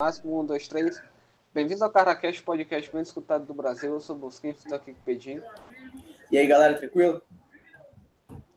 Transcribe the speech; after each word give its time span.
Máximo, 0.00 0.40
um, 0.40 0.46
dois, 0.46 0.66
três. 0.66 0.98
Bem-vindos 1.52 1.82
ao 1.82 1.90
CaraCast, 1.90 2.42
podcast 2.42 2.90
bem 2.90 3.02
escutado 3.02 3.44
do 3.44 3.52
Brasil. 3.52 3.92
Eu 3.92 4.00
sou 4.00 4.16
o 4.16 4.18
Bosquinho, 4.18 4.54
estou 4.54 4.74
aqui 4.74 4.94
com 4.94 4.98
o 4.98 5.04
Pedinho. 5.04 5.42
E 6.32 6.38
aí, 6.38 6.46
galera, 6.46 6.78
tranquilo? 6.78 7.20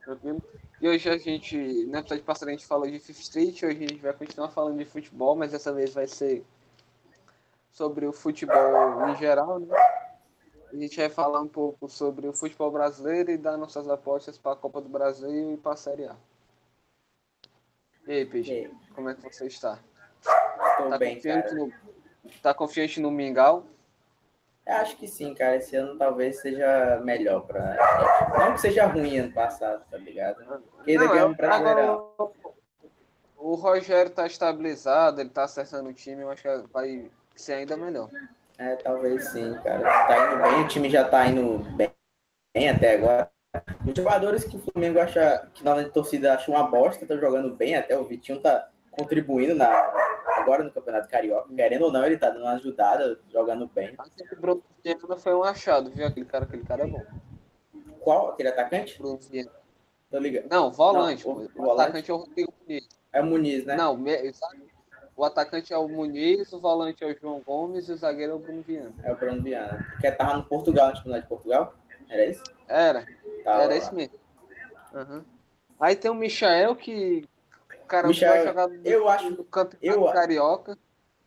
Tranquilo? 0.05 0.41
E 0.79 0.87
hoje 0.87 1.09
a 1.09 1.17
gente, 1.17 1.57
no 1.57 1.97
episódio 1.97 2.23
passado, 2.23 2.47
a 2.47 2.51
gente 2.51 2.65
falou 2.65 2.89
de 2.89 2.97
Fifth 2.97 3.19
Street. 3.19 3.61
Hoje 3.61 3.83
a 3.83 3.87
gente 3.89 3.97
vai 3.97 4.13
continuar 4.13 4.51
falando 4.51 4.77
de 4.77 4.85
futebol, 4.85 5.35
mas 5.35 5.51
dessa 5.51 5.73
vez 5.73 5.93
vai 5.93 6.07
ser 6.07 6.45
sobre 7.73 8.05
o 8.05 8.13
futebol 8.13 9.09
em 9.09 9.17
geral, 9.17 9.59
né? 9.59 9.75
A 10.71 10.75
gente 10.77 10.95
vai 10.95 11.09
falar 11.09 11.41
um 11.41 11.49
pouco 11.49 11.89
sobre 11.89 12.25
o 12.25 12.31
futebol 12.31 12.71
brasileiro 12.71 13.31
e 13.31 13.37
dar 13.37 13.57
nossas 13.57 13.89
apostas 13.89 14.37
para 14.37 14.53
a 14.53 14.55
Copa 14.55 14.79
do 14.79 14.87
Brasil 14.87 15.55
e 15.55 15.57
para 15.57 15.73
a 15.73 15.75
Série 15.75 16.05
A. 16.05 16.15
E 18.07 18.13
aí, 18.13 18.25
Pedinho, 18.25 18.79
como 18.95 19.09
é 19.09 19.13
que 19.13 19.29
você 19.29 19.47
está? 19.47 19.77
Tô 20.77 20.89
Tá 20.89 20.97
bem, 20.97 21.15
confiante, 21.15 21.43
cara. 21.49 21.55
no, 21.55 21.71
tá 22.41 22.53
confiante 22.53 22.99
no 22.99 23.11
Mingau? 23.11 23.65
Eu 24.65 24.75
acho 24.77 24.95
que 24.97 25.07
sim, 25.07 25.33
cara. 25.33 25.57
Esse 25.57 25.75
ano 25.75 25.97
talvez 25.97 26.39
seja 26.41 26.99
melhor 27.03 27.41
pra 27.41 27.73
gente. 27.73 28.39
Não 28.39 28.53
que 28.53 28.61
seja 28.61 28.85
ruim 28.85 29.17
ano 29.17 29.31
passado, 29.33 29.83
tá 29.91 29.97
ligado? 29.97 30.43
Porque 30.75 30.97
Não, 30.97 31.07
ganhou 31.09 31.29
um 31.29 31.33
brasileirão. 31.33 32.09
o, 32.17 32.31
o 33.37 33.55
Rogério 33.55 34.11
tá 34.11 34.25
estabilizado, 34.25 35.19
ele 35.19 35.29
tá 35.29 35.43
acertando 35.43 35.89
o 35.89 35.93
time, 35.93 36.21
eu 36.21 36.29
acho 36.29 36.41
que 36.43 36.67
vai 36.71 37.11
ser 37.35 37.53
ainda 37.53 37.75
melhor. 37.75 38.09
É, 38.57 38.75
talvez 38.77 39.29
sim, 39.29 39.53
cara. 39.63 39.81
Tá 40.07 40.33
indo 40.33 40.43
bem, 40.43 40.61
o 40.63 40.67
time 40.67 40.89
já 40.89 41.03
tá 41.09 41.25
indo 41.27 41.57
bem, 41.75 41.91
bem 42.55 42.69
até 42.69 42.95
agora. 42.95 43.29
Os 43.85 43.93
jogadores 43.95 44.45
que 44.45 44.55
o 44.55 44.59
Flamengo 44.59 44.99
acha 44.99 45.47
que 45.53 45.63
na 45.63 45.83
torcida 45.89 46.33
acha 46.35 46.49
uma 46.49 46.63
bosta, 46.63 47.03
estão 47.03 47.19
jogando 47.19 47.53
bem, 47.53 47.75
até 47.75 47.97
o 47.97 48.05
Vitinho 48.05 48.39
tá 48.39 48.69
contribuindo 48.91 49.53
na, 49.55 49.69
agora 50.43 50.63
no 50.63 50.71
Campeonato 50.71 51.07
Carioca. 51.09 51.53
Querendo 51.53 51.83
ou 51.85 51.91
não, 51.91 52.05
ele 52.05 52.17
tá 52.17 52.29
dando 52.29 52.43
uma 52.43 52.53
ajudada, 52.53 53.19
jogando 53.31 53.67
bem. 53.67 53.95
O 54.31 54.35
Bruno 54.41 54.63
Viana 54.83 55.17
foi 55.17 55.33
um 55.33 55.43
achado, 55.43 55.89
viu? 55.91 56.05
Aquele 56.05 56.25
cara, 56.25 56.45
aquele 56.45 56.63
cara 56.63 56.83
é 56.83 56.87
bom. 56.87 57.03
Qual? 57.99 58.29
Aquele 58.31 58.49
atacante? 58.49 58.97
Bruno 58.97 59.17
Viana. 59.17 59.51
Tô 60.11 60.19
ligado. 60.19 60.47
Não, 60.49 60.71
volante. 60.71 61.25
Não, 61.27 61.33
o- 61.33 61.39
o, 61.39 61.45
o 61.45 61.49
volante? 61.55 61.81
atacante 61.81 62.11
é 62.11 62.13
o 62.13 62.17
Rodrigo 62.17 62.53
Muniz. 62.61 62.87
É 63.11 63.21
o 63.21 63.25
Muniz, 63.25 63.65
né? 63.65 63.75
Não, 63.75 63.97
sabe? 64.33 64.73
o 65.15 65.23
atacante 65.23 65.71
é 65.71 65.77
o 65.77 65.87
Muniz, 65.87 66.51
o 66.53 66.59
volante 66.59 67.03
é 67.03 67.07
o 67.07 67.15
João 67.19 67.39
Gomes 67.41 67.87
e 67.87 67.91
o 67.93 67.95
zagueiro 67.97 68.31
é 68.33 68.35
o 68.35 68.39
Bruno 68.39 68.61
Viana. 68.63 68.93
É 69.03 69.11
o 69.11 69.15
Bruno 69.15 69.41
Viana. 69.43 69.85
Que 70.01 70.11
tava 70.11 70.37
no 70.37 70.43
Portugal, 70.43 70.89
no 70.89 70.95
Campeonato 70.95 71.21
de 71.23 71.27
Portugal? 71.29 71.73
Era 72.09 72.25
isso? 72.25 72.43
Era, 72.67 73.05
Tava 73.43 73.61
era 73.63 73.71
lá. 73.71 73.75
esse 73.77 73.93
mesmo. 73.93 74.15
Aham. 74.93 75.25
Aí 75.79 75.95
tem 75.95 76.09
o 76.11 76.15
Michael 76.15 76.75
que 76.75 77.27
o 77.83 77.87
cara 77.87 78.07
Michael, 78.07 78.33
vai 78.33 78.47
jogar 78.47 78.67
no, 78.67 78.81
eu 78.87 79.09
acho- 79.09 79.29
no 79.31 79.43
campeonato 79.43 79.99
eu- 80.01 80.11
carioca. 80.13 80.77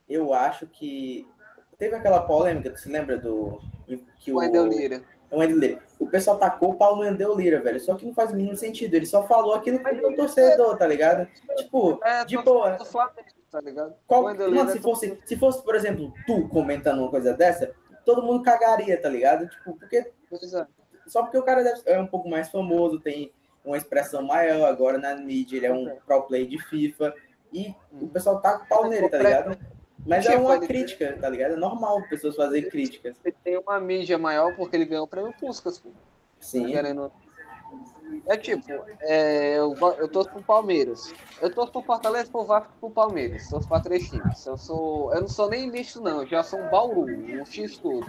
Eu 0.09 0.33
acho 0.33 0.67
que 0.67 1.27
teve 1.79 1.95
aquela 1.97 2.21
polêmica, 2.23 2.75
você 2.77 2.89
lembra 2.89 3.19
do 3.19 3.61
que 4.19 4.31
O 4.33 4.37
o 4.37 4.39
Wendel 4.39 4.67
Lira. 4.67 5.03
o 5.31 5.39
Wendel 5.39 5.59
Lira. 5.59 5.83
O 5.99 6.07
pessoal 6.07 6.39
tacou 6.39 6.71
o 6.71 6.75
pau 6.75 6.95
no 6.97 7.03
Wendel 7.03 7.35
Lira, 7.37 7.61
velho. 7.61 7.81
Só 7.81 7.95
que 7.97 8.07
não 8.07 8.15
faz 8.15 8.31
o 8.31 8.37
mínimo 8.37 8.57
sentido. 8.57 8.95
Ele 8.95 9.07
só 9.07 9.27
falou 9.27 9.55
aquilo 9.55 9.81
pro 9.81 10.15
torcedor, 10.15 10.77
tá 10.77 10.87
ligado? 10.87 11.27
Tipo, 11.57 11.99
É, 12.05 12.25
de 12.25 12.37
boa. 12.39 12.79
Flamengo, 12.85 13.25
tá 13.51 13.61
ligado? 13.61 13.95
Qual, 14.07 14.23
mano, 14.23 14.47
Lira 14.49 14.69
se 14.71 14.79
é 14.79 14.81
fosse, 14.81 15.19
se 15.25 15.37
fosse, 15.37 15.63
por 15.63 15.75
exemplo, 15.75 16.13
tu 16.27 16.49
comentando 16.49 16.99
uma 17.01 17.11
coisa 17.11 17.33
dessa, 17.35 17.73
todo 18.05 18.23
mundo 18.23 18.43
cagaria, 18.43 19.01
tá 19.01 19.09
ligado? 19.09 19.49
Tipo, 19.49 19.77
porque 19.77 19.97
é. 19.97 20.11
só 21.07 21.23
porque 21.23 21.39
o 21.39 21.43
cara 21.43 21.65
deve- 21.65 21.83
é 21.87 21.99
um 21.99 22.07
pouco 22.07 22.29
mais 22.29 22.49
famoso, 22.49 23.01
tem 23.01 23.33
uma 23.67 23.77
expressão 23.77 24.23
maior 24.23 24.67
agora 24.67 24.97
na 24.97 25.15
mídia, 25.17 25.57
ele 25.57 25.67
é 25.67 25.73
um 25.73 25.97
pro 26.07 26.23
play 26.23 26.47
de 26.47 26.59
FIFA 26.59 27.13
e 27.53 27.75
o 27.93 28.09
pessoal 28.09 28.41
tá 28.41 28.59
com 28.59 28.65
o 28.65 28.69
pau 28.69 28.89
nele, 28.89 29.09
tá 29.09 29.19
ligado? 29.19 29.59
Mas 30.07 30.25
é 30.27 30.37
uma 30.37 30.59
crítica, 30.61 31.19
tá 31.21 31.29
ligado? 31.29 31.55
É 31.55 31.57
normal 31.57 32.01
pessoas 32.09 32.37
fazerem 32.37 32.71
críticas. 32.71 33.17
Ele 33.25 33.37
tem 33.43 33.59
uma 33.59 33.81
mídia 33.81 34.17
maior 34.17 34.55
porque 34.55 34.77
ele 34.77 34.85
ganhou 34.85 35.05
o 35.05 35.09
prêmio 35.09 35.35
Puskas. 35.39 35.83
Sim. 36.39 36.69
Querendo... 36.71 37.11
É 38.27 38.37
tipo, 38.37 38.65
é, 39.01 39.59
eu, 39.59 39.75
eu 39.99 40.09
torço 40.09 40.31
pro 40.31 40.43
Palmeiras. 40.43 41.13
Eu 41.43 41.53
torço 41.53 41.73
pro 41.73 41.83
Fortaleza, 41.83 42.31
pro 42.31 42.45
Vasco 42.45 42.73
e 42.77 42.81
pro 42.81 42.91
Palmeiras. 42.91 43.49
Torço 43.49 43.69
pra 43.69 43.81
três 43.81 44.09
times. 44.09 44.47
Eu, 44.47 44.57
sou, 44.57 45.13
eu 45.13 45.23
não 45.23 45.29
sou 45.29 45.51
nem 45.51 45.69
misto, 45.69 46.01
não. 46.01 46.23
Eu 46.23 46.27
já 46.29 46.43
sou 46.45 46.61
um 46.61 46.71
Bauru, 46.71 47.05
um 47.05 47.45
X 47.45 47.79
todo. 47.79 48.07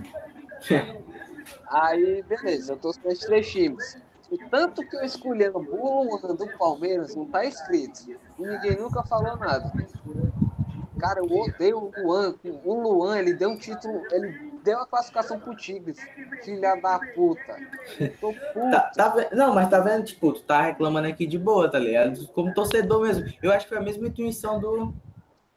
Aí, 1.69 2.21
beleza, 2.23 2.73
eu 2.73 2.77
torço 2.77 2.99
pra 2.99 3.11
esses 3.11 3.25
três 3.25 3.49
times. 3.49 3.97
O 4.29 4.37
tanto 4.49 4.85
que 4.85 4.95
eu 4.95 5.03
escolhi 5.03 5.49
no 5.49 5.59
Luan 5.59 6.35
do 6.35 6.47
Palmeiras 6.57 7.15
não 7.15 7.25
tá 7.25 7.45
escrito. 7.45 8.11
E 8.37 8.41
ninguém 8.41 8.77
nunca 8.77 9.03
falou 9.03 9.37
nada. 9.37 9.71
Cara, 10.99 11.19
eu 11.19 11.25
odeio 11.25 11.77
o 11.77 11.91
Luan. 11.95 12.35
O 12.65 12.73
Luan, 12.81 13.19
ele 13.19 13.33
deu 13.33 13.49
um 13.49 13.57
título, 13.57 14.01
ele 14.11 14.51
deu 14.63 14.79
a 14.79 14.85
classificação 14.85 15.39
pro 15.39 15.55
Tigres. 15.55 15.97
Filha 16.43 16.75
da 16.75 16.99
puta. 17.15 17.55
Tô 18.19 18.33
puto. 18.33 18.71
Tá, 18.71 18.91
tá 18.95 19.29
Não, 19.31 19.53
mas 19.53 19.69
tá 19.69 19.79
vendo, 19.79 20.03
tipo, 20.03 20.33
tu 20.33 20.41
tá 20.41 20.63
reclamando 20.63 21.07
aqui 21.07 21.25
de 21.25 21.37
boa, 21.37 21.69
tá 21.69 21.79
ligado? 21.79 22.27
Como 22.29 22.53
torcedor 22.53 23.01
mesmo. 23.03 23.25
Eu 23.41 23.51
acho 23.51 23.65
que 23.65 23.69
foi 23.69 23.77
a 23.77 23.85
mesma 23.85 24.07
intuição 24.07 24.59
do. 24.59 24.93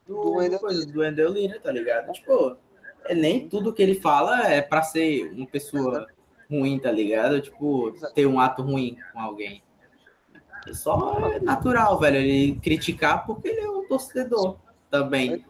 Do, 0.07 0.23
Do 0.23 0.33
Wendel 0.37 0.59
coisa, 0.59 0.87
do 0.87 1.01
Wendel 1.01 1.33
Lira, 1.33 1.61
tá 1.61 1.71
ligado? 1.71 2.13
Tipo, 2.13 2.57
é, 3.05 3.15
nem 3.15 3.49
tudo 3.49 3.73
que 3.73 3.83
ele 3.83 3.95
fala 3.95 4.49
é 4.49 4.61
pra 4.61 4.83
ser 4.83 5.33
uma 5.33 5.47
pessoa 5.47 6.07
ruim, 6.51 6.79
tá 6.79 6.91
ligado? 6.91 7.41
Tipo, 7.41 7.93
ter 8.15 8.27
um 8.27 8.41
ato 8.41 8.63
ruim 8.63 8.97
com 9.13 9.21
alguém. 9.21 9.63
É 10.67 10.75
só 10.75 11.31
é 11.31 11.41
natural, 11.41 11.99
velho, 11.99 12.17
ele 12.17 12.59
criticar 12.61 13.25
porque 13.25 13.49
ele 13.49 13.61
é 13.61 13.71
um 13.71 13.87
torcedor 13.87 14.57
também. 14.91 15.45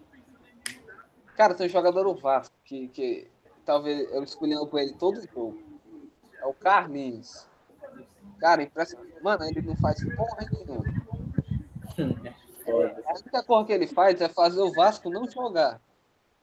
Cara, 1.37 1.55
tem 1.55 1.67
um 1.67 1.71
jogador 1.71 2.05
do 2.05 2.15
Vasco 2.21 2.55
que, 2.65 2.89
que 2.89 3.29
talvez 3.65 4.09
eu 4.13 4.23
escolhendo 4.23 4.67
com 4.67 4.79
ele 4.79 4.93
todo 4.93 5.21
jogo. 5.21 5.59
É 6.41 6.47
o 6.47 6.53
Carlinhos. 6.53 7.47
Cara, 8.39 8.63
impressionante. 8.63 9.15
Mano, 9.23 9.45
ele 9.45 9.63
não 9.63 9.77
faz 9.77 10.03
porra 10.15 10.47
nenhuma. 10.51 10.85
A 12.71 13.13
única 13.15 13.43
coisa 13.43 13.67
que 13.67 13.73
ele 13.73 13.87
faz 13.87 14.21
é 14.21 14.29
fazer 14.29 14.61
o 14.61 14.73
Vasco 14.73 15.11
não 15.11 15.29
jogar. 15.29 15.81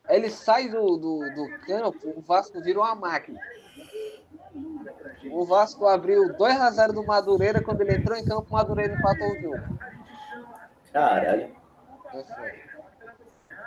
Ele 0.09 0.29
sai 0.29 0.67
do, 0.69 0.97
do, 0.97 1.19
do 1.19 1.59
campo, 1.65 2.13
o 2.15 2.21
Vasco 2.21 2.61
vira 2.61 2.79
uma 2.79 2.95
máquina. 2.95 3.39
O 5.31 5.45
Vasco 5.45 5.85
abriu 5.87 6.33
2x0 6.37 6.93
do 6.93 7.03
Madureira, 7.05 7.61
quando 7.61 7.81
ele 7.81 7.95
entrou 7.95 8.17
em 8.17 8.23
campo, 8.25 8.47
o 8.49 8.53
Madureira 8.53 8.93
empatou 8.93 9.31
o 9.31 9.41
jogo. 9.41 9.79
Caralho. 10.93 11.55
É 12.13 12.23
foda. 12.23 12.53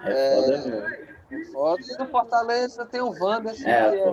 É 0.03 0.35
foda 0.37 0.49
mesmo. 0.49 0.75
É. 0.77 1.11
E 1.31 1.97
no 1.99 2.07
Fortaleza 2.09 2.85
tem 2.87 3.01
o 3.01 3.11
Wanderson, 3.13 3.69
É, 3.69 3.97
é 3.99 4.13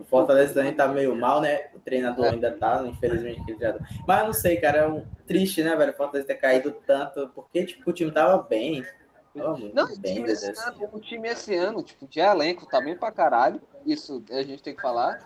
O 0.00 0.04
Fortaleza 0.04 0.54
também 0.54 0.74
tá 0.74 0.88
meio 0.88 1.14
mal, 1.14 1.40
né? 1.40 1.68
O 1.74 1.78
treinador 1.78 2.26
É. 2.26 2.30
ainda 2.30 2.50
tá, 2.52 2.82
infelizmente. 2.84 3.44
que 3.44 3.52
ele 3.52 3.60
já- 3.60 3.76
Mas 4.06 4.20
eu 4.20 4.26
não 4.26 4.32
sei, 4.32 4.56
cara. 4.56 4.78
É 4.78 4.88
um... 4.88 5.04
triste, 5.26 5.62
né, 5.62 5.76
velho? 5.76 5.92
O 5.92 5.96
Fortaleza 5.96 6.26
ter 6.26 6.34
caído 6.36 6.72
tanto. 6.86 7.28
Porque, 7.34 7.64
tipo, 7.64 7.88
o 7.88 7.92
time 7.92 8.10
tava 8.10 8.42
bem. 8.42 8.84
Tava 9.36 9.58
Não, 9.72 9.84
o 9.92 9.98
bem, 9.98 10.14
time, 10.16 10.30
esse 10.30 10.46
ano, 10.50 10.88
o 10.92 11.00
time 11.00 11.28
esse 11.28 11.54
ano, 11.56 11.82
tipo, 11.82 12.06
de 12.08 12.20
elenco 12.20 12.66
tá 12.66 12.80
bem 12.80 12.96
pra 12.96 13.10
caralho. 13.12 13.60
Isso 13.86 14.22
a 14.30 14.42
gente 14.42 14.62
tem 14.62 14.74
que 14.74 14.82
falar. 14.82 15.18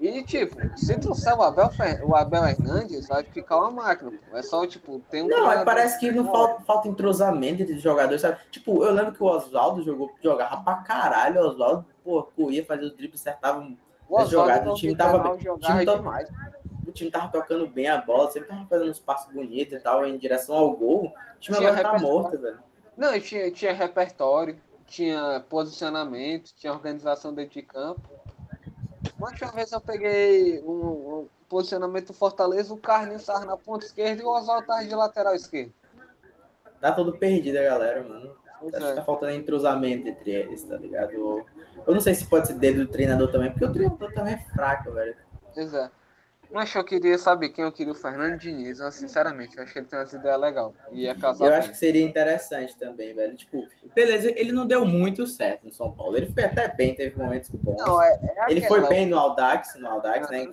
E, 0.00 0.22
tipo, 0.22 0.56
se 0.78 0.98
trouxer 0.98 1.36
o 1.36 1.42
Abel, 1.42 1.68
o 2.04 2.16
Abel 2.16 2.46
Hernandes, 2.46 3.06
vai 3.06 3.22
ficar 3.22 3.58
uma 3.58 3.70
máquina. 3.70 4.10
pô. 4.10 4.36
É 4.36 4.42
só, 4.42 4.66
tipo, 4.66 4.98
tem 5.10 5.22
um. 5.22 5.28
Não, 5.28 5.62
parece 5.62 6.00
que 6.00 6.10
não 6.10 6.24
falta, 6.32 6.62
falta 6.62 6.88
entrosamento 6.88 7.62
entre 7.62 7.74
os 7.74 7.82
jogadores, 7.82 8.22
sabe? 8.22 8.38
Tipo, 8.50 8.82
eu 8.82 8.94
lembro 8.94 9.12
que 9.12 9.22
o 9.22 9.26
Oswaldo 9.26 9.82
jogou, 9.82 10.10
jogava 10.22 10.62
pra 10.62 10.76
caralho. 10.76 11.42
O 11.42 11.48
Oswaldo, 11.48 11.84
pô, 12.02 12.22
corria, 12.34 12.64
fazia 12.64 12.86
os 12.86 12.96
dribles, 12.96 13.20
acertava. 13.20 13.70
o 14.08 14.24
jogado, 14.24 14.64
no 14.64 14.72
o 14.72 14.74
time 14.74 14.96
tava 14.96 15.18
bem. 15.18 15.50
O 15.50 15.58
time 15.58 15.84
demais. 15.84 16.30
O 16.86 16.92
time 16.92 17.10
tava 17.10 17.28
tocando 17.28 17.68
bem 17.68 17.86
a 17.86 17.98
bola, 17.98 18.30
sempre 18.30 18.48
tava 18.48 18.66
fazendo 18.66 18.90
uns 18.90 18.98
passos 18.98 19.30
bonitos 19.30 19.74
e 19.74 19.80
tal, 19.80 20.06
em 20.06 20.16
direção 20.16 20.56
ao 20.56 20.74
gol. 20.74 21.12
O 21.36 21.40
time 21.40 21.58
agora 21.58 21.82
tá 21.82 21.98
morto, 21.98 22.38
velho. 22.38 22.58
Não, 22.96 23.20
tinha, 23.20 23.50
tinha 23.50 23.74
repertório, 23.74 24.58
tinha 24.86 25.44
posicionamento, 25.48 26.54
tinha 26.56 26.72
organização 26.72 27.34
dentro 27.34 27.52
de 27.52 27.62
campo. 27.62 28.19
Uma 29.20 29.28
última 29.28 29.52
vez 29.52 29.70
eu 29.70 29.80
peguei 29.82 30.62
um, 30.62 30.70
um 30.70 31.28
posicionamento 31.46 32.06
do 32.06 32.14
Fortaleza, 32.14 32.72
o 32.72 32.78
Carlinhos 32.78 33.20
estava 33.20 33.44
na 33.44 33.54
ponta 33.54 33.84
esquerda 33.84 34.22
e 34.22 34.24
o 34.24 34.30
Oswaldo 34.30 34.62
estava 34.62 34.82
de 34.82 34.94
lateral 34.94 35.34
esquerdo. 35.34 35.74
Tá 36.80 36.90
todo 36.90 37.18
perdido 37.18 37.58
a 37.58 37.62
galera, 37.62 38.02
mano. 38.02 38.34
Pois 38.58 38.72
Acho 38.72 38.86
que 38.86 38.92
é. 38.92 38.94
tá 38.94 39.04
faltando 39.04 39.32
entrosamento 39.32 40.08
entre 40.08 40.30
eles, 40.30 40.62
tá 40.64 40.78
ligado? 40.78 41.12
Eu, 41.12 41.46
não 41.86 42.00
sei 42.00 42.14
se 42.14 42.24
pode 42.24 42.46
ser 42.46 42.54
dedo 42.54 42.86
do 42.86 42.90
treinador 42.90 43.30
também, 43.30 43.50
porque 43.50 43.66
o 43.66 43.72
treinador 43.72 44.10
também 44.14 44.32
é 44.32 44.54
fraco, 44.54 44.90
velho. 44.90 45.14
É. 45.54 45.90
Mas 46.52 46.74
eu 46.74 46.84
queria 46.84 47.16
saber 47.16 47.50
quem 47.50 47.64
eu 47.64 47.70
queria 47.70 47.92
o 47.92 47.96
Fernando 47.96 48.38
Diniz. 48.38 48.80
Eu, 48.80 48.90
sinceramente, 48.90 49.56
eu 49.56 49.62
acho 49.62 49.72
que 49.72 49.78
ele 49.78 49.86
tem 49.86 49.98
umas 49.98 50.12
ideias 50.12 50.40
legais. 50.40 50.72
E 50.90 51.02
ia 51.02 51.14
casar 51.14 51.44
Eu 51.44 51.50
bem. 51.50 51.58
acho 51.58 51.70
que 51.70 51.76
seria 51.76 52.04
interessante 52.04 52.76
também, 52.76 53.14
velho. 53.14 53.36
Tipo, 53.36 53.68
beleza, 53.94 54.30
ele 54.30 54.50
não 54.50 54.66
deu 54.66 54.84
muito 54.84 55.26
certo 55.26 55.64
no 55.64 55.72
São 55.72 55.92
Paulo. 55.92 56.16
Ele 56.16 56.32
foi 56.32 56.44
até 56.44 56.66
bem, 56.68 56.94
teve 56.94 57.16
momentos 57.16 57.50
bons. 57.50 57.76
Não, 57.76 58.02
é, 58.02 58.20
é 58.22 58.50
ele 58.50 58.62
foi 58.62 58.86
bem 58.88 59.06
no 59.06 59.16
Audax, 59.16 59.76
no 59.76 59.88
Audax, 59.88 60.28
né? 60.28 60.50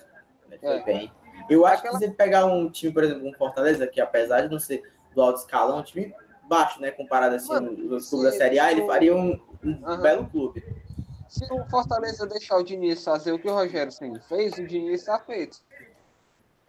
Ele 0.50 0.60
foi 0.60 0.78
É. 0.78 0.84
bem. 0.84 1.12
Eu 1.50 1.66
acho 1.66 1.80
Aquela- 1.80 1.94
que 1.94 2.00
se 2.00 2.06
ele 2.06 2.14
pegar 2.14 2.46
um 2.46 2.70
time, 2.70 2.94
por 2.94 3.04
exemplo, 3.04 3.28
um 3.28 3.34
Fortaleza, 3.34 3.88
que 3.88 4.00
apesar 4.00 4.42
de 4.42 4.50
não 4.50 4.60
ser 4.60 4.84
do 5.16 5.22
alto 5.22 5.40
escalão, 5.40 5.78
é 5.78 5.80
um 5.80 5.84
time 5.84 6.14
baixo, 6.48 6.80
né? 6.80 6.92
Comparado 6.92 7.36
assim, 7.36 7.48
Mano, 7.50 7.96
os 7.96 8.10
clubes 8.10 8.32
da 8.32 8.38
Série 8.38 8.60
A, 8.60 8.72
ele 8.72 8.86
faria 8.86 9.16
um, 9.16 9.40
um 9.64 9.72
uhum. 9.84 10.02
belo 10.02 10.28
clube. 10.28 10.64
Se 11.28 11.44
o 11.52 11.66
Fortaleza 11.70 12.26
deixar 12.26 12.58
o 12.58 12.64
Diniz 12.64 13.04
fazer 13.04 13.32
o 13.32 13.40
que 13.40 13.48
o 13.48 13.54
Rogério 13.54 13.92
Senna 13.92 14.20
fez, 14.22 14.58
o 14.58 14.66
Diniz 14.66 15.02
está 15.02 15.20
feito. 15.20 15.60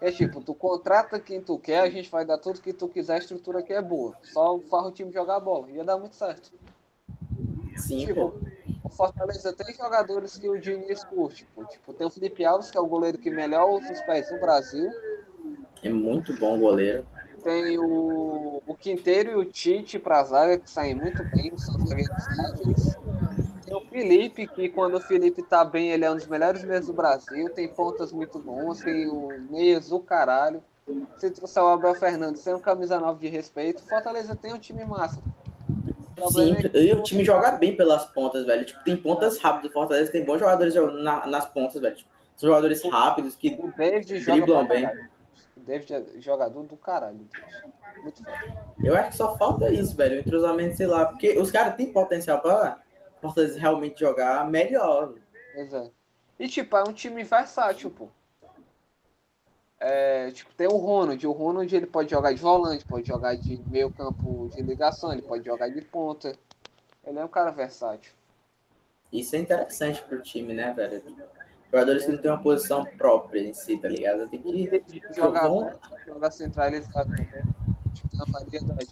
É 0.00 0.12
tipo, 0.12 0.40
tu 0.40 0.54
contrata 0.54 1.18
quem 1.18 1.40
tu 1.40 1.58
quer, 1.58 1.80
a 1.80 1.90
gente 1.90 2.08
vai 2.08 2.24
dar 2.24 2.38
tudo 2.38 2.60
que 2.60 2.72
tu 2.72 2.88
quiser, 2.88 3.14
a 3.14 3.18
estrutura 3.18 3.58
aqui 3.58 3.72
é 3.72 3.82
boa. 3.82 4.14
Só 4.22 4.58
faz 4.70 4.86
o 4.86 4.92
time 4.92 5.12
jogar 5.12 5.40
bola. 5.40 5.68
Ia 5.70 5.82
dar 5.82 5.98
muito 5.98 6.14
certo. 6.14 6.52
Sim, 7.76 8.06
tipo, 8.06 8.34
o 8.84 8.88
Fortaleza 8.88 9.52
tem 9.52 9.74
jogadores 9.74 10.38
que 10.38 10.48
o 10.48 10.58
Diniz 10.58 11.02
curte. 11.02 11.44
Tipo, 11.44 11.64
tipo, 11.64 11.92
tem 11.92 12.06
o 12.06 12.10
Felipe 12.10 12.44
Alves, 12.44 12.70
que 12.70 12.78
é 12.78 12.80
o 12.80 12.86
goleiro 12.86 13.18
que 13.18 13.30
melhor 13.30 13.70
usa 13.70 13.92
os 13.92 14.00
pés 14.02 14.30
no 14.30 14.38
Brasil. 14.38 14.88
É 15.82 15.88
muito 15.88 16.32
bom 16.38 16.58
goleiro. 16.58 17.04
Tem 17.42 17.78
o, 17.78 18.62
o 18.66 18.74
Quinteiro 18.74 19.32
e 19.32 19.34
o 19.36 19.44
Tite 19.44 19.98
pra 19.98 20.22
zaga, 20.24 20.58
que 20.58 20.70
saem 20.70 20.94
muito 20.94 21.24
bem, 21.24 21.56
são 21.56 21.84
zagueiros 21.86 22.96
o 23.04 23.07
Felipe, 23.98 24.46
que 24.46 24.68
quando 24.68 24.96
o 24.96 25.00
Felipe 25.00 25.42
tá 25.42 25.64
bem, 25.64 25.90
ele 25.90 26.04
é 26.04 26.10
um 26.10 26.16
dos 26.16 26.26
melhores 26.26 26.62
meios 26.62 26.86
do 26.86 26.92
Brasil. 26.92 27.50
Tem 27.50 27.66
pontas 27.66 28.12
muito 28.12 28.38
bons, 28.38 28.80
tem 28.80 29.08
o 29.08 29.28
meias 29.50 29.88
do 29.88 29.98
caralho. 29.98 30.62
Se 31.18 31.30
trouxer 31.30 31.62
o 31.62 31.66
Abel 31.66 31.94
Fernandes 31.94 32.46
um 32.46 32.60
camisa 32.60 32.98
9 32.98 33.20
de 33.20 33.28
respeito, 33.28 33.82
Fortaleza 33.82 34.36
tem 34.36 34.54
um 34.54 34.58
time 34.58 34.84
massa. 34.84 35.20
Sim, 36.32 36.56
é 36.74 36.80
e 36.80 36.92
o 36.92 37.02
time 37.02 37.24
joga 37.24 37.52
bem 37.52 37.76
pelas 37.76 38.06
pontas, 38.06 38.46
velho. 38.46 38.64
Tipo, 38.64 38.82
tem 38.84 38.96
pontas 38.96 39.38
rápidas. 39.38 39.72
Fortaleza 39.72 40.10
tem 40.10 40.24
bons 40.24 40.38
jogadores 40.38 40.74
na, 40.74 41.26
nas 41.26 41.46
pontas, 41.46 41.80
velho. 41.80 41.96
Tipo, 41.96 42.10
são 42.36 42.48
jogadores 42.48 42.82
rápidos 42.84 43.34
que 43.34 43.56
o 43.60 43.72
David 43.76 44.20
driblam 44.24 44.66
bem. 44.66 44.86
O 45.56 45.60
David 45.60 45.92
é 45.92 46.04
jogador 46.20 46.62
do 46.64 46.76
caralho. 46.76 47.20
Muito 48.02 48.22
Eu 48.82 48.96
acho 48.96 49.10
que 49.10 49.16
só 49.16 49.36
falta 49.36 49.70
isso, 49.70 49.94
velho. 49.96 50.16
O 50.16 50.20
entrosamento, 50.20 50.76
sei 50.76 50.86
lá. 50.86 51.06
Porque 51.06 51.38
os 51.38 51.50
caras 51.50 51.76
têm 51.76 51.92
potencial 51.92 52.40
pra 52.40 52.78
Fortaleza 53.20 53.59
realmente 53.59 54.00
jogar 54.00 54.49
melhor. 54.49 55.15
Exato. 55.55 55.93
E 56.38 56.49
tipo, 56.49 56.76
é 56.76 56.82
um 56.82 56.93
time 56.93 57.25
versátil, 57.25 57.91
pô. 57.91 58.09
É, 59.81 60.31
tipo, 60.31 60.53
tem 60.55 60.67
o 60.67 60.76
Ronald. 60.76 61.25
O 61.26 61.32
Ronald 61.32 61.75
ele 61.75 61.87
pode 61.87 62.11
jogar 62.11 62.32
de 62.32 62.41
volante, 62.41 62.85
pode 62.85 63.06
jogar 63.06 63.37
de 63.37 63.61
meio 63.69 63.91
campo 63.91 64.50
de 64.55 64.62
ligação, 64.62 65.12
ele 65.12 65.23
pode 65.23 65.44
jogar 65.44 65.69
de 65.69 65.81
ponta. 65.82 66.32
Ele 67.05 67.19
é 67.19 67.25
um 67.25 67.29
cara 67.29 67.50
versátil. 67.50 68.12
Isso 69.12 69.35
é 69.37 69.38
interessante 69.38 70.03
pro 70.03 70.20
time, 70.20 70.53
né, 70.53 70.73
velho? 70.73 71.03
Jogadores 71.70 72.05
que 72.05 72.12
não 72.12 72.19
tem 72.19 72.31
uma 72.31 72.43
posição 72.43 72.85
própria 72.85 73.41
em 73.41 73.53
si, 73.53 73.79
tá 73.79 73.88
ligado? 73.88 74.29
Tem 74.29 74.41
que 74.41 75.03
jogar, 75.15 75.49
jogar 76.06 76.31
centralizado, 76.31 77.11
né? 77.11 77.43
Tipo, 77.94 78.17
na 78.17 78.25
variedade. 78.25 78.88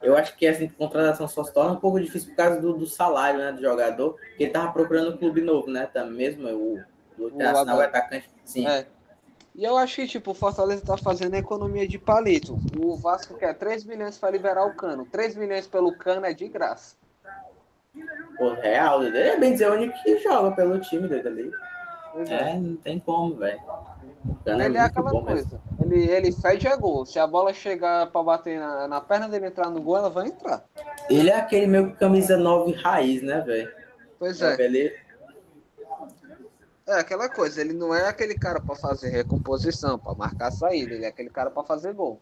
Eu 0.00 0.16
acho 0.16 0.36
que 0.36 0.46
essa 0.46 0.66
contratação 0.68 1.26
só 1.26 1.42
se 1.42 1.52
torna 1.52 1.72
um 1.72 1.80
pouco 1.80 2.00
difícil 2.00 2.30
por 2.30 2.36
causa 2.36 2.60
do, 2.60 2.72
do 2.72 2.86
salário 2.86 3.40
né, 3.40 3.52
do 3.52 3.60
jogador, 3.60 4.16
que 4.36 4.44
ele 4.44 4.52
tava 4.52 4.72
procurando 4.72 5.14
um 5.14 5.16
clube 5.16 5.40
novo, 5.40 5.68
né? 5.68 5.86
Tá, 5.86 6.04
mesmo 6.04 6.48
o, 6.48 6.78
o, 7.18 7.24
o, 7.24 7.36
o 7.36 7.80
atacante. 7.80 8.30
Sim. 8.44 8.66
É. 8.66 8.86
E 9.58 9.64
eu 9.64 9.76
acho 9.76 9.96
que, 9.96 10.06
tipo, 10.06 10.30
o 10.30 10.34
Fortaleza 10.34 10.86
tá 10.86 10.96
fazendo 10.96 11.34
economia 11.34 11.86
de 11.86 11.98
palito. 11.98 12.56
O 12.78 12.96
Vasco 12.96 13.34
quer 13.36 13.54
3 13.54 13.84
milhões 13.84 14.16
para 14.16 14.30
liberar 14.30 14.64
o 14.64 14.72
cano. 14.72 15.04
3 15.10 15.34
milhões 15.34 15.66
pelo 15.66 15.92
cano 15.96 16.24
é 16.24 16.32
de 16.32 16.46
graça. 16.46 16.94
Pô, 18.36 18.54
real, 18.54 19.02
ele 19.02 19.18
é 19.18 19.36
bem 19.36 19.52
dizer 19.52 19.68
onde 19.68 19.92
que 20.04 20.18
joga 20.18 20.54
pelo 20.54 20.78
time 20.78 21.08
dele 21.08 21.28
ali. 21.28 21.50
É, 22.28 22.50
é, 22.50 22.54
não 22.54 22.76
tem 22.76 23.00
como, 23.00 23.34
velho. 23.34 23.60
Ele 24.46 24.76
é, 24.76 24.80
é 24.80 24.84
aquela 24.84 25.10
coisa. 25.10 25.60
Ele, 25.80 26.10
ele 26.10 26.32
fede 26.32 26.66
a 26.66 26.76
gol. 26.76 27.04
Se 27.06 27.18
a 27.18 27.26
bola 27.26 27.52
chegar 27.52 28.10
pra 28.10 28.22
bater 28.22 28.58
na, 28.58 28.88
na 28.88 29.00
perna 29.00 29.28
dele 29.28 29.46
entrar 29.46 29.70
no 29.70 29.80
gol, 29.80 29.96
ela 29.96 30.10
vai 30.10 30.28
entrar. 30.28 30.64
Ele 31.08 31.30
é 31.30 31.36
aquele 31.36 31.66
meio 31.66 31.94
camisa 31.96 32.36
9 32.36 32.72
raiz, 32.72 33.22
né, 33.22 33.40
velho? 33.40 33.70
Pois 34.18 34.40
é. 34.42 34.60
Ele... 34.60 34.94
É 36.86 37.00
aquela 37.00 37.28
coisa, 37.28 37.60
ele 37.60 37.74
não 37.74 37.94
é 37.94 38.08
aquele 38.08 38.34
cara 38.34 38.60
para 38.62 38.74
fazer 38.74 39.10
recomposição, 39.10 39.98
para 39.98 40.14
marcar 40.14 40.50
saída, 40.50 40.94
ele 40.94 41.04
é 41.04 41.08
aquele 41.08 41.28
cara 41.28 41.50
para 41.50 41.62
fazer 41.62 41.92
gol. 41.92 42.18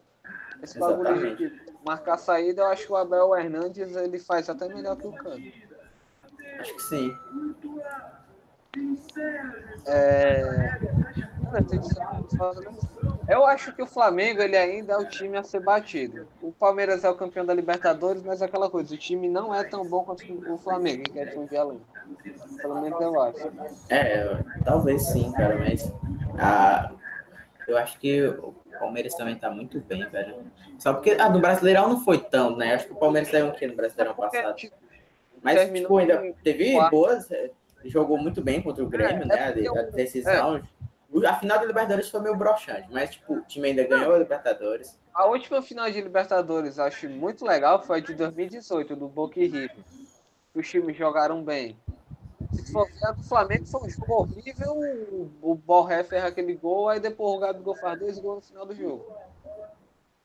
Esse 0.61 0.77
bagulho 0.77 1.37
de 1.37 1.53
marcar 1.85 2.17
saída, 2.17 2.63
eu 2.63 2.67
acho 2.67 2.85
que 2.85 2.91
o 2.91 2.97
Abel 2.97 3.33
Hernandes 3.33 3.95
ele 3.95 4.19
faz 4.19 4.49
até 4.49 4.67
melhor 4.67 4.97
que 4.97 5.07
o 5.07 5.13
Cano. 5.13 5.41
Acho 6.59 6.75
que 6.75 6.83
sim. 6.83 7.15
É... 9.85 10.77
Eu 13.27 13.45
acho 13.45 13.73
que 13.73 13.81
o 13.81 13.87
Flamengo 13.87 14.41
ele 14.41 14.55
ainda 14.55 14.93
é 14.93 14.97
o 14.97 15.09
time 15.09 15.37
a 15.37 15.43
ser 15.43 15.59
batido. 15.59 16.27
O 16.41 16.51
Palmeiras 16.51 17.03
é 17.03 17.09
o 17.09 17.15
campeão 17.15 17.45
da 17.45 17.53
Libertadores, 17.53 18.23
mas 18.23 18.41
é 18.41 18.45
aquela 18.45 18.69
coisa, 18.69 18.93
o 18.93 18.97
time 18.97 19.27
não 19.27 19.53
é 19.53 19.63
tão 19.63 19.85
bom 19.85 20.03
quanto 20.03 20.23
o 20.51 20.57
Flamengo, 20.57 21.03
que 21.03 21.19
é 21.19 21.25
time 21.25 21.47
de 21.47 21.57
além. 21.57 21.81
Pelo 22.61 22.81
menos 22.81 23.01
eu 23.01 23.21
acho. 23.21 23.51
É, 23.89 24.43
talvez 24.63 25.03
sim, 25.07 25.31
cara, 25.33 25.57
mas 25.57 25.91
ah, 26.39 26.91
eu 27.67 27.77
acho 27.77 27.99
que 27.99 28.27
o 28.27 28.53
Palmeiras 28.79 29.13
também 29.15 29.35
tá 29.35 29.49
muito 29.49 29.79
bem, 29.81 30.07
velho. 30.07 30.35
Só 30.79 30.93
porque 30.93 31.11
a 31.11 31.25
ah, 31.25 31.29
do 31.29 31.39
Brasileirão 31.39 31.89
não 31.89 31.99
foi 32.03 32.19
tão, 32.19 32.55
né? 32.55 32.75
Acho 32.75 32.87
que 32.87 32.93
o 32.93 32.97
Palmeiras 32.97 33.29
saiu 33.29 33.47
um 33.47 33.51
que 33.51 33.67
no 33.67 33.75
Brasileirão 33.75 34.15
passado. 34.15 34.55
Mas, 35.41 35.69
tipo, 35.71 35.97
ainda 35.97 36.33
teve 36.43 36.77
boas 36.89 37.29
jogou 37.85 38.17
muito 38.17 38.41
bem 38.41 38.61
contra 38.61 38.83
o 38.83 38.87
Grêmio, 38.87 39.23
é, 39.23 39.25
né? 39.25 39.53
É 39.55 39.67
a, 39.67 39.83
decisão. 39.83 40.61
A 41.25 41.35
final 41.35 41.59
da 41.59 41.65
Libertadores 41.65 42.09
foi 42.09 42.21
meio 42.21 42.35
broxante, 42.35 42.87
mas 42.91 43.11
tipo, 43.11 43.35
o 43.35 43.41
time 43.41 43.69
ainda 43.69 43.83
ganhou 43.83 44.13
a 44.13 44.19
Libertadores. 44.19 44.97
A 45.13 45.25
última 45.25 45.61
final 45.61 45.89
de 45.89 46.01
Libertadores, 46.01 46.77
acho 46.77 47.09
muito 47.09 47.45
legal, 47.45 47.81
foi 47.81 47.99
a 47.99 48.01
de 48.01 48.13
2018, 48.13 48.95
do 48.95 49.07
Boca 49.07 49.39
e 49.39 49.47
River. 49.47 49.77
Os 50.53 50.69
times 50.69 50.95
jogaram 50.97 51.43
bem. 51.43 51.77
Se 52.53 52.71
for 52.71 52.87
o 52.87 53.23
Flamengo 53.23 53.65
foi 53.65 53.81
um 53.81 53.89
jogo 53.89 54.13
horrível, 54.13 55.29
o 55.41 55.55
Borré 55.55 56.03
ferra 56.03 56.27
aquele 56.27 56.53
gol, 56.53 56.89
aí 56.89 56.99
depois 56.99 57.35
o 57.35 57.39
Gabigol 57.39 57.75
faz 57.75 57.99
dois 57.99 58.19
gols 58.19 58.43
no 58.43 58.49
final 58.49 58.65
do 58.65 58.75
jogo. 58.75 59.05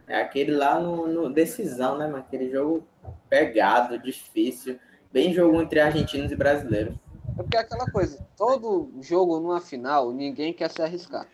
É 0.07 0.21
aquele 0.21 0.53
lá 0.53 0.79
no, 0.79 1.07
no 1.07 1.31
decisão, 1.31 1.97
né, 1.97 2.07
mano? 2.07 2.19
Aquele 2.19 2.51
jogo 2.51 2.87
pegado, 3.29 3.99
difícil. 3.99 4.79
Bem 5.13 5.33
jogo 5.33 5.61
entre 5.61 5.81
argentinos 5.81 6.31
e 6.33 6.37
brasileiros. 6.37 6.95
É 7.39 7.43
porque 7.43 7.57
é 7.57 7.61
aquela 7.61 7.91
coisa, 7.91 8.27
todo 8.37 8.93
jogo 9.01 9.41
numa 9.41 9.61
final, 9.61 10.13
ninguém 10.13 10.53
quer 10.53 10.71
se 10.71 10.83
arriscar. 10.83 11.27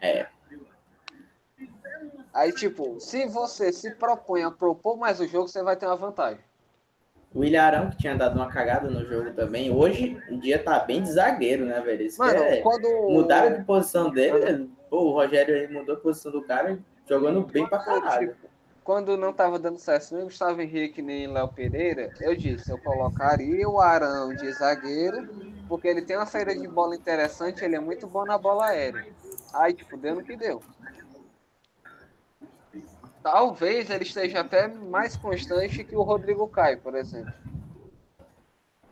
É. 0.00 0.26
Aí, 2.32 2.52
tipo, 2.52 2.98
se 2.98 3.26
você 3.26 3.72
se 3.72 3.94
propõe 3.94 4.42
a 4.42 4.50
propor 4.50 4.96
mais 4.96 5.20
o 5.20 5.26
jogo, 5.26 5.48
você 5.48 5.62
vai 5.62 5.76
ter 5.76 5.86
uma 5.86 5.96
vantagem. 5.96 6.42
O 7.34 7.44
Ilharão, 7.44 7.90
que 7.90 7.96
tinha 7.96 8.14
dado 8.14 8.36
uma 8.36 8.48
cagada 8.48 8.90
no 8.90 9.06
jogo 9.06 9.32
também, 9.32 9.70
hoje 9.70 10.20
em 10.28 10.38
dia 10.38 10.62
tá 10.62 10.80
bem 10.80 11.02
de 11.02 11.12
zagueiro, 11.12 11.64
né, 11.64 11.80
velho? 11.80 12.02
Isso 12.02 12.18
Mano, 12.18 12.38
é... 12.38 12.60
quando... 12.60 12.88
Mudaram 13.10 13.58
de 13.58 13.64
posição 13.64 14.10
dele, 14.10 14.70
pô, 14.90 15.04
o 15.04 15.12
Rogério 15.12 15.72
mudou 15.72 15.94
a 15.94 15.98
posição 15.98 16.30
do 16.30 16.42
cara, 16.42 16.78
jogando 17.08 17.42
bem 17.42 17.66
pra 17.66 17.78
caralho. 17.78 18.34
Tipo, 18.34 18.51
quando 18.84 19.16
não 19.16 19.30
estava 19.30 19.58
dando 19.58 19.78
certo 19.78 20.14
nem 20.14 20.24
Gustavo 20.24 20.60
Henrique 20.60 21.00
nem 21.00 21.26
Léo 21.26 21.48
Pereira, 21.48 22.12
eu 22.20 22.34
disse, 22.34 22.70
eu 22.70 22.78
colocaria 22.78 23.68
o 23.68 23.80
Arão 23.80 24.34
de 24.34 24.50
zagueiro, 24.52 25.28
porque 25.68 25.88
ele 25.88 26.02
tem 26.02 26.16
uma 26.16 26.26
saída 26.26 26.54
de 26.54 26.66
bola 26.66 26.96
interessante, 26.96 27.64
ele 27.64 27.76
é 27.76 27.80
muito 27.80 28.06
bom 28.06 28.24
na 28.24 28.36
bola 28.36 28.66
aérea. 28.66 29.06
Aí, 29.54 29.72
tipo, 29.72 29.96
deu 29.96 30.14
no 30.14 30.24
que 30.24 30.36
deu. 30.36 30.62
Talvez 33.22 33.88
ele 33.88 34.02
esteja 34.02 34.40
até 34.40 34.66
mais 34.66 35.16
constante 35.16 35.84
que 35.84 35.94
o 35.94 36.02
Rodrigo 36.02 36.48
Caio, 36.48 36.80
por 36.80 36.96
exemplo. 36.96 37.32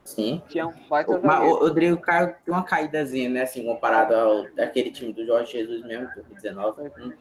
Sim. 0.05 0.43
Que 0.49 0.59
é 0.59 0.67
um 0.67 0.73
baita 0.89 1.13
o, 1.13 1.17
o 1.17 1.59
Rodrigo 1.59 1.97
Caio 1.99 2.35
tem 2.45 2.55
uma 2.55 2.63
caídazinha, 2.63 3.29
né? 3.29 3.43
Assim, 3.43 3.65
comparado 3.65 4.15
ao 4.15 4.51
daquele 4.55 4.91
time 4.91 5.13
do 5.13 5.25
Jorge 5.27 5.53
Jesus 5.53 5.83
mesmo, 5.85 6.09
2019. 6.15 6.83
Hum. 6.99 7.13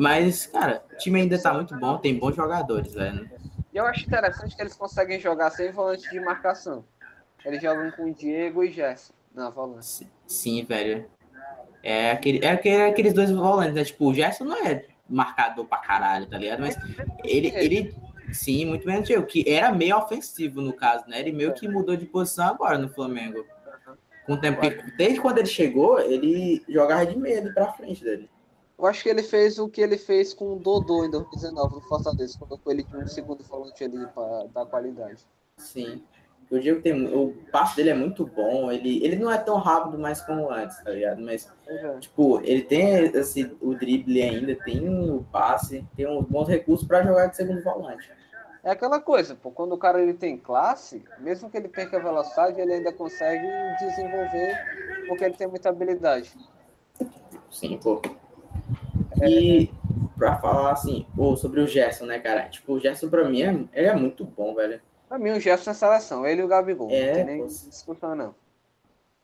Mas, 0.00 0.46
cara, 0.46 0.82
o 0.90 0.96
time 0.96 1.20
ainda 1.20 1.38
tá 1.38 1.52
muito 1.52 1.78
bom, 1.78 1.98
tem 1.98 2.18
bons 2.18 2.34
jogadores, 2.34 2.94
velho. 2.94 3.30
E 3.70 3.76
eu 3.76 3.84
acho 3.84 4.06
interessante 4.06 4.56
que 4.56 4.62
eles 4.62 4.74
conseguem 4.74 5.20
jogar 5.20 5.50
sem 5.50 5.70
volante 5.70 6.08
de 6.08 6.18
marcação. 6.18 6.86
Eles 7.44 7.60
jogam 7.60 7.90
com 7.90 8.10
Diego 8.10 8.64
e 8.64 8.72
Gerson 8.72 9.12
na 9.34 9.50
volante. 9.50 10.08
Sim, 10.26 10.64
velho. 10.64 11.04
É, 11.82 12.12
aquele, 12.12 12.42
é 12.42 12.48
aquele, 12.48 12.82
aqueles 12.84 13.12
dois 13.12 13.30
volantes, 13.30 13.74
né? 13.74 13.84
Tipo, 13.84 14.06
o 14.06 14.14
Gerson 14.14 14.44
não 14.44 14.66
é 14.66 14.86
marcador 15.06 15.66
pra 15.66 15.76
caralho, 15.76 16.24
tá 16.24 16.38
ligado? 16.38 16.60
Mas 16.60 16.78
ele, 17.22 17.52
ele 17.54 17.94
sim, 18.32 18.64
muito 18.64 18.86
menos 18.86 19.10
eu, 19.10 19.22
que 19.26 19.44
era 19.46 19.70
meio 19.70 19.98
ofensivo 19.98 20.62
no 20.62 20.72
caso, 20.72 21.04
né? 21.08 21.20
Ele 21.20 21.32
meio 21.32 21.52
que 21.52 21.68
mudou 21.68 21.94
de 21.94 22.06
posição 22.06 22.46
agora 22.46 22.78
no 22.78 22.88
Flamengo. 22.88 23.44
Com 24.24 24.32
o 24.32 24.40
tempo 24.40 24.62
que, 24.62 24.96
desde 24.96 25.20
quando 25.20 25.36
ele 25.36 25.46
chegou, 25.46 26.00
ele 26.00 26.64
jogava 26.66 27.04
de 27.04 27.18
medo 27.18 27.52
pra 27.52 27.74
frente 27.74 28.02
dele. 28.02 28.30
Eu 28.80 28.86
acho 28.86 29.02
que 29.02 29.10
ele 29.10 29.22
fez 29.22 29.58
o 29.58 29.68
que 29.68 29.80
ele 29.82 29.98
fez 29.98 30.32
com 30.32 30.54
o 30.54 30.58
Dodô 30.58 31.04
em 31.04 31.10
2019 31.10 31.74
no 31.74 31.80
Fortaleza, 31.82 32.38
colocou 32.38 32.72
ele 32.72 32.82
com 32.82 32.96
um 32.96 33.06
segundo 33.06 33.44
volante 33.44 33.84
ali 33.84 34.06
para 34.14 34.46
dar 34.54 34.64
qualidade. 34.64 35.26
Sim. 35.58 36.02
O 36.50 36.58
Diego 36.58 36.80
tem. 36.80 37.06
O 37.14 37.32
passe 37.52 37.76
dele 37.76 37.90
é 37.90 37.94
muito 37.94 38.26
bom. 38.26 38.72
Ele, 38.72 39.04
ele 39.04 39.16
não 39.16 39.30
é 39.30 39.36
tão 39.38 39.58
rápido 39.58 39.98
mais 39.98 40.20
como 40.22 40.50
antes, 40.50 40.82
tá 40.82 40.90
ligado? 40.90 41.20
Mas, 41.20 41.46
Uhum. 41.68 42.00
tipo, 42.00 42.40
ele 42.42 42.62
tem 42.62 43.04
esse, 43.14 43.56
o 43.60 43.74
drible 43.74 44.20
ainda, 44.22 44.56
tem 44.64 44.88
o 44.88 45.22
passe, 45.30 45.86
tem 45.94 46.08
uns 46.08 46.24
bons 46.26 46.48
recursos 46.48 46.88
para 46.88 47.04
jogar 47.04 47.26
de 47.26 47.36
segundo 47.36 47.62
volante. 47.62 48.10
É 48.64 48.70
aquela 48.70 48.98
coisa, 49.00 49.34
pô, 49.36 49.50
quando 49.50 49.72
o 49.72 49.78
cara 49.78 50.02
ele 50.02 50.14
tem 50.14 50.36
classe, 50.36 51.04
mesmo 51.18 51.48
que 51.50 51.56
ele 51.56 51.68
perca 51.68 51.98
a 51.98 52.02
velocidade, 52.02 52.60
ele 52.60 52.72
ainda 52.74 52.92
consegue 52.92 53.46
desenvolver 53.78 55.04
porque 55.06 55.24
ele 55.24 55.34
tem 55.34 55.46
muita 55.46 55.68
habilidade. 55.68 56.34
Sim, 57.50 57.78
pô. 57.78 58.02
E 59.22 59.70
pra 60.16 60.36
falar 60.36 60.72
assim, 60.72 61.06
pô, 61.16 61.36
sobre 61.36 61.60
o 61.60 61.66
Gerson, 61.66 62.06
né, 62.06 62.18
cara? 62.18 62.48
Tipo, 62.48 62.74
o 62.74 62.80
Gerson 62.80 63.08
pra 63.08 63.28
mim, 63.28 63.42
é, 63.42 63.48
ele 63.72 63.88
é 63.88 63.94
muito 63.94 64.24
bom, 64.24 64.54
velho. 64.54 64.80
Pra 65.08 65.18
mim, 65.18 65.30
o 65.30 65.40
Gerson 65.40 65.70
é 65.70 65.74
seleção, 65.74 66.26
ele 66.26 66.40
e 66.42 66.44
o 66.44 66.48
Gabigol. 66.48 66.88
É, 66.90 67.06
não 67.08 67.14
tem 67.14 67.24
nem 67.24 67.46
discussão, 67.46 68.14
não. 68.14 68.34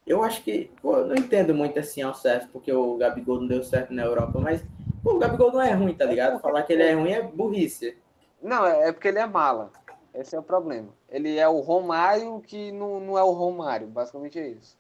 Eu 0.07 0.23
acho 0.23 0.43
que, 0.43 0.71
pô, 0.81 0.99
eu 0.99 1.07
não 1.07 1.17
entendo 1.17 1.53
muito 1.55 1.79
assim 1.79 2.01
ao 2.03 2.15
certo, 2.15 2.49
porque 2.53 2.73
o 2.73 2.97
Gabigol 2.97 3.41
não 3.41 3.47
deu 3.49 3.63
certo 3.65 3.93
na 3.93 4.05
Europa, 4.05 4.39
mas, 4.41 4.65
pô, 5.03 5.15
o 5.15 5.19
Gabigol 5.19 5.53
não 5.53 5.61
é 5.61 5.73
ruim, 5.73 5.95
tá 5.95 6.05
ligado? 6.05 6.41
Falar 6.41 6.63
que 6.63 6.73
ele 6.73 6.83
é 6.83 6.95
ruim 6.95 7.13
é 7.13 7.23
burrice. 7.23 7.97
Não, 8.43 8.65
é 8.65 8.89
é 8.89 8.93
porque 8.93 9.09
ele 9.09 9.19
é 9.19 9.27
mala. 9.27 9.71
Esse 10.15 10.35
é 10.35 10.39
o 10.39 10.43
problema. 10.43 10.89
Ele 11.11 11.37
é 11.37 11.49
o 11.49 11.61
Romário 11.61 12.41
que 12.41 12.73
não, 12.73 13.01
não 13.01 13.19
é 13.19 13.23
o 13.23 13.33
Romário, 13.33 13.87
basicamente 13.89 14.39
é 14.39 14.49
isso. 14.49 14.77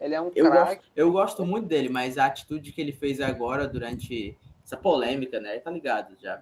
Ele 0.00 0.14
é 0.14 0.20
um 0.20 0.32
Eu 0.34 0.46
craque. 0.50 0.76
gosto, 0.76 0.90
eu 0.96 1.12
gosto 1.12 1.46
muito 1.46 1.66
dele, 1.68 1.88
mas 1.90 2.16
a 2.16 2.24
atitude 2.26 2.72
que 2.72 2.80
ele 2.80 2.92
fez 2.92 3.20
agora 3.20 3.68
durante 3.68 4.36
essa 4.70 4.76
polêmica, 4.76 5.40
né? 5.40 5.58
Tá 5.58 5.70
ligado 5.70 6.14
já. 6.20 6.40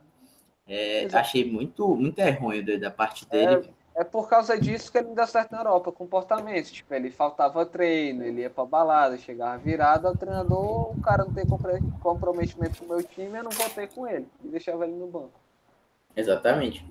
É, 0.66 1.04
Exato. 1.04 1.16
achei 1.16 1.50
muito, 1.50 1.96
muito 1.96 2.18
errôneo 2.18 2.64
da- 2.64 2.76
da 2.76 2.90
parte 2.90 3.26
dele. 3.26 3.72
É 3.96 4.04
por 4.04 4.28
causa 4.28 4.56
disso 4.60 4.92
que 4.92 4.98
ele 4.98 5.08
não 5.08 5.14
dá 5.14 5.26
certo 5.26 5.50
na 5.50 5.58
Europa, 5.58 5.90
comportamento. 5.90 6.70
Tipo, 6.70 6.94
ele 6.94 7.10
faltava 7.10 7.64
treino, 7.66 8.22
ele 8.22 8.42
ia 8.42 8.50
pra 8.50 8.64
balada, 8.64 9.16
chegava 9.16 9.56
virado, 9.58 10.06
o 10.06 10.16
treinador, 10.16 10.92
o 10.96 11.00
cara 11.00 11.24
não 11.24 11.32
tem 11.32 11.44
comprometimento 12.00 12.78
com 12.78 12.84
o 12.84 12.88
meu 12.88 13.02
time, 13.02 13.38
eu 13.38 13.44
não 13.44 13.50
voltei 13.50 13.88
com 13.88 14.06
ele. 14.06 14.28
E 14.44 14.48
deixava 14.48 14.84
ele 14.84 14.94
no 14.94 15.06
banco. 15.08 15.32
Exatamente. 16.14 16.84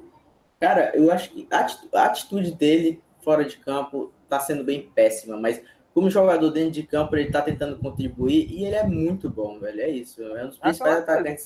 Cara, 0.60 0.92
eu 0.98 1.12
acho 1.12 1.30
que 1.30 1.48
a 1.52 2.04
atitude 2.06 2.52
dele 2.56 3.02
fora 3.24 3.46
de 3.46 3.58
campo 3.58 4.12
tá 4.28 4.40
sendo 4.40 4.64
bem 4.64 4.90
péssima, 4.90 5.38
mas 5.38 5.62
como 5.98 6.12
jogador 6.12 6.52
dentro 6.52 6.70
de 6.70 6.84
campo, 6.84 7.16
ele 7.16 7.32
tá 7.32 7.42
tentando 7.42 7.76
contribuir 7.80 8.52
e 8.52 8.64
ele 8.66 8.76
é 8.76 8.84
muito 8.86 9.32
bom, 9.32 9.58
velho. 9.60 9.82
É 9.82 9.90
isso. 9.90 10.22
É 10.22 10.44
um 10.46 10.50
dos 10.50 10.60
principais 10.60 10.98
Aquela 11.00 11.18
atacantes 11.18 11.44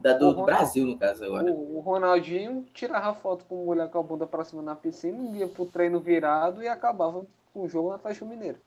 da, 0.00 0.12
do, 0.14 0.16
O 0.16 0.18
do 0.18 0.40
Ronaldo- 0.40 0.44
Brasil, 0.46 0.84
no 0.84 0.98
caso, 0.98 1.22
agora. 1.24 1.52
O, 1.52 1.76
o 1.76 1.80
Ronaldinho 1.80 2.66
tirava 2.74 3.14
foto 3.14 3.44
com 3.44 3.64
mulher 3.64 3.88
com 3.88 3.98
a 4.00 4.02
bunda 4.02 4.26
pra 4.26 4.42
cima 4.44 4.60
na 4.62 4.74
piscina, 4.74 5.36
ia 5.36 5.46
pro 5.46 5.64
treino 5.66 6.00
virado 6.00 6.60
e 6.60 6.66
acabava 6.66 7.24
com 7.52 7.62
o 7.62 7.68
jogo 7.68 7.90
na 7.90 7.94
Atlético 7.94 8.26
Mineiro. 8.26 8.58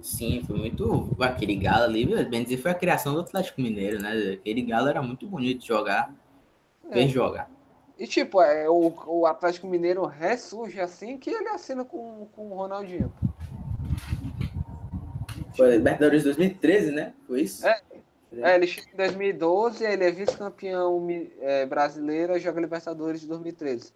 Sim, 0.00 0.42
foi 0.46 0.56
muito. 0.56 1.14
Aquele 1.20 1.54
galo 1.54 1.84
ali, 1.84 2.06
bem 2.24 2.42
dizer, 2.42 2.56
foi 2.56 2.70
a 2.70 2.74
criação 2.74 3.12
do 3.12 3.20
Atlético 3.20 3.60
Mineiro, 3.60 4.00
né? 4.00 4.12
Aquele 4.40 4.62
galo 4.62 4.88
era 4.88 5.02
muito 5.02 5.26
bonito 5.26 5.60
de 5.60 5.66
jogar. 5.68 6.10
Bem 6.90 7.04
É. 7.04 7.08
jogar. 7.08 7.50
E 7.98 8.06
tipo, 8.06 8.40
é, 8.40 8.66
o, 8.70 8.94
o 9.08 9.26
Atlético 9.26 9.66
Mineiro 9.66 10.06
ressurge 10.06 10.80
assim 10.80 11.18
que 11.18 11.28
ele 11.28 11.48
assina 11.48 11.84
com, 11.84 12.26
com 12.34 12.46
o 12.50 12.54
Ronaldinho. 12.54 13.12
Foi 15.56 15.70
Libertadores 15.70 16.24
2013, 16.24 16.92
né? 16.92 17.14
Foi 17.26 17.42
isso? 17.42 17.66
É. 17.66 17.80
É, 18.32 18.56
ele 18.56 18.66
chega 18.66 18.88
em 18.92 18.96
2012, 18.96 19.84
ele 19.84 20.04
é 20.04 20.10
vice-campeão 20.10 21.06
é, 21.40 21.64
brasileiro 21.64 22.36
e 22.36 22.40
joga 22.40 22.60
Libertadores 22.60 23.20
de 23.20 23.28
2013. 23.28 23.92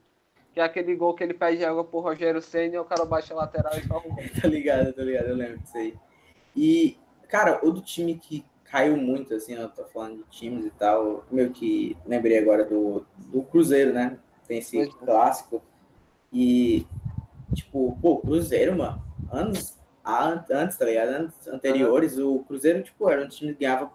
Que 0.52 0.60
é 0.60 0.62
aquele 0.62 0.94
gol 0.96 1.14
que 1.14 1.22
ele 1.22 1.34
pede 1.34 1.64
água 1.64 1.84
pro 1.84 2.00
Rogério 2.00 2.40
Senna 2.40 2.74
e 2.74 2.78
o 2.78 2.84
cara 2.84 3.04
baixa 3.04 3.34
a 3.34 3.36
lateral 3.36 3.76
e 3.76 3.82
fala 3.82 4.00
um 4.00 4.14
gol. 4.14 4.24
Tá 4.40 4.48
ligado, 4.48 4.92
tá 4.92 5.02
ligado, 5.02 5.28
eu 5.28 5.36
lembro 5.36 5.58
disso 5.58 5.76
aí. 5.76 5.94
E, 6.56 6.96
cara, 7.28 7.60
o 7.62 7.70
do 7.70 7.80
time 7.80 8.16
que 8.16 8.44
caiu 8.64 8.96
muito, 8.96 9.34
assim, 9.34 9.54
eu 9.54 9.68
tô 9.68 9.84
falando 9.84 10.18
de 10.18 10.24
times 10.30 10.64
e 10.64 10.70
tal, 10.70 11.24
meio 11.30 11.50
que 11.50 11.96
lembrei 12.06 12.38
agora 12.38 12.64
do, 12.64 13.04
do 13.18 13.42
Cruzeiro, 13.42 13.92
né? 13.92 14.18
Tem 14.46 14.58
esse 14.58 14.80
é. 14.80 14.86
clássico. 14.86 15.62
E, 16.32 16.86
tipo, 17.54 17.98
pô, 18.00 18.18
Cruzeiro, 18.18 18.76
mano, 18.76 19.02
anos 19.30 19.79
antes, 20.50 20.76
tá 20.76 20.84
ligado? 20.84 21.08
Anos 21.08 21.48
anteriores, 21.48 22.18
o 22.18 22.40
Cruzeiro, 22.40 22.82
tipo, 22.82 23.08
era 23.08 23.24
um 23.24 23.28
time 23.28 23.52
que 23.54 23.60
ganhava 23.60 23.90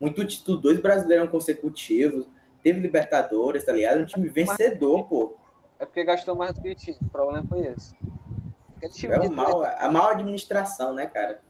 muito 0.00 0.24
título, 0.24 0.58
dois 0.58 0.80
brasileirão 0.80 1.26
consecutivos, 1.26 2.26
teve 2.62 2.80
Libertadores, 2.80 3.64
tá 3.64 3.72
ligado? 3.72 4.00
Um 4.00 4.06
time 4.06 4.28
vencedor, 4.28 5.04
pô. 5.08 5.36
É 5.78 5.84
porque 5.84 6.04
gastou 6.04 6.34
mais 6.34 6.54
do 6.54 6.62
que 6.62 6.74
tinha. 6.74 6.96
O 7.00 7.08
problema 7.08 7.46
foi 7.48 7.66
esse. 7.66 7.94
Time, 8.92 9.14
É 9.14 9.20
o 9.20 9.32
mal, 9.32 9.64
a 9.64 9.90
mal 9.90 10.10
administração, 10.10 10.94
né, 10.94 11.06
cara? 11.06 11.40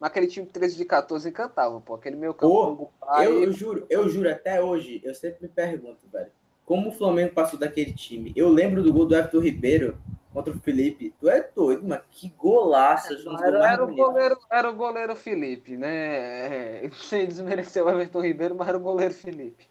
Mas 0.00 0.10
aquele 0.10 0.26
time 0.26 0.46
13 0.46 0.76
de 0.76 0.84
14 0.84 1.28
encantava, 1.28 1.80
pô. 1.80 1.94
Aquele 1.94 2.16
meio 2.16 2.32
campo 2.34 2.92
Eu, 3.18 3.42
eu 3.44 3.52
juro, 3.52 3.86
eu 3.90 4.08
juro, 4.08 4.30
até 4.30 4.60
hoje, 4.62 5.00
eu 5.04 5.14
sempre 5.14 5.42
me 5.42 5.48
pergunto, 5.48 6.08
velho, 6.10 6.30
como 6.64 6.88
o 6.88 6.92
Flamengo 6.92 7.34
passou 7.34 7.58
daquele 7.58 7.92
time? 7.92 8.32
Eu 8.34 8.48
lembro 8.48 8.82
do 8.82 8.92
gol 8.92 9.04
do 9.06 9.14
Everton 9.14 9.40
Ribeiro 9.40 9.98
contra 10.32 10.52
o 10.52 10.58
Felipe. 10.60 11.14
Tu 11.20 11.28
é 11.28 11.48
doido, 11.54 11.86
mano. 11.86 12.02
Que 12.10 12.28
golaço. 12.30 13.12
Era, 13.42 13.72
era 13.72 13.84
o 13.84 13.94
goleiro, 13.94 14.38
era 14.50 14.70
o 14.70 14.74
goleiro 14.74 15.14
Felipe, 15.16 15.76
né? 15.76 16.84
É, 16.84 16.90
Sem 17.02 17.26
desmerecer 17.26 17.84
o 17.84 17.90
Everton 17.90 18.20
Ribeiro, 18.22 18.54
mas 18.54 18.68
era 18.68 18.76
o 18.76 18.80
goleiro 18.80 19.14
Felipe. 19.14 19.68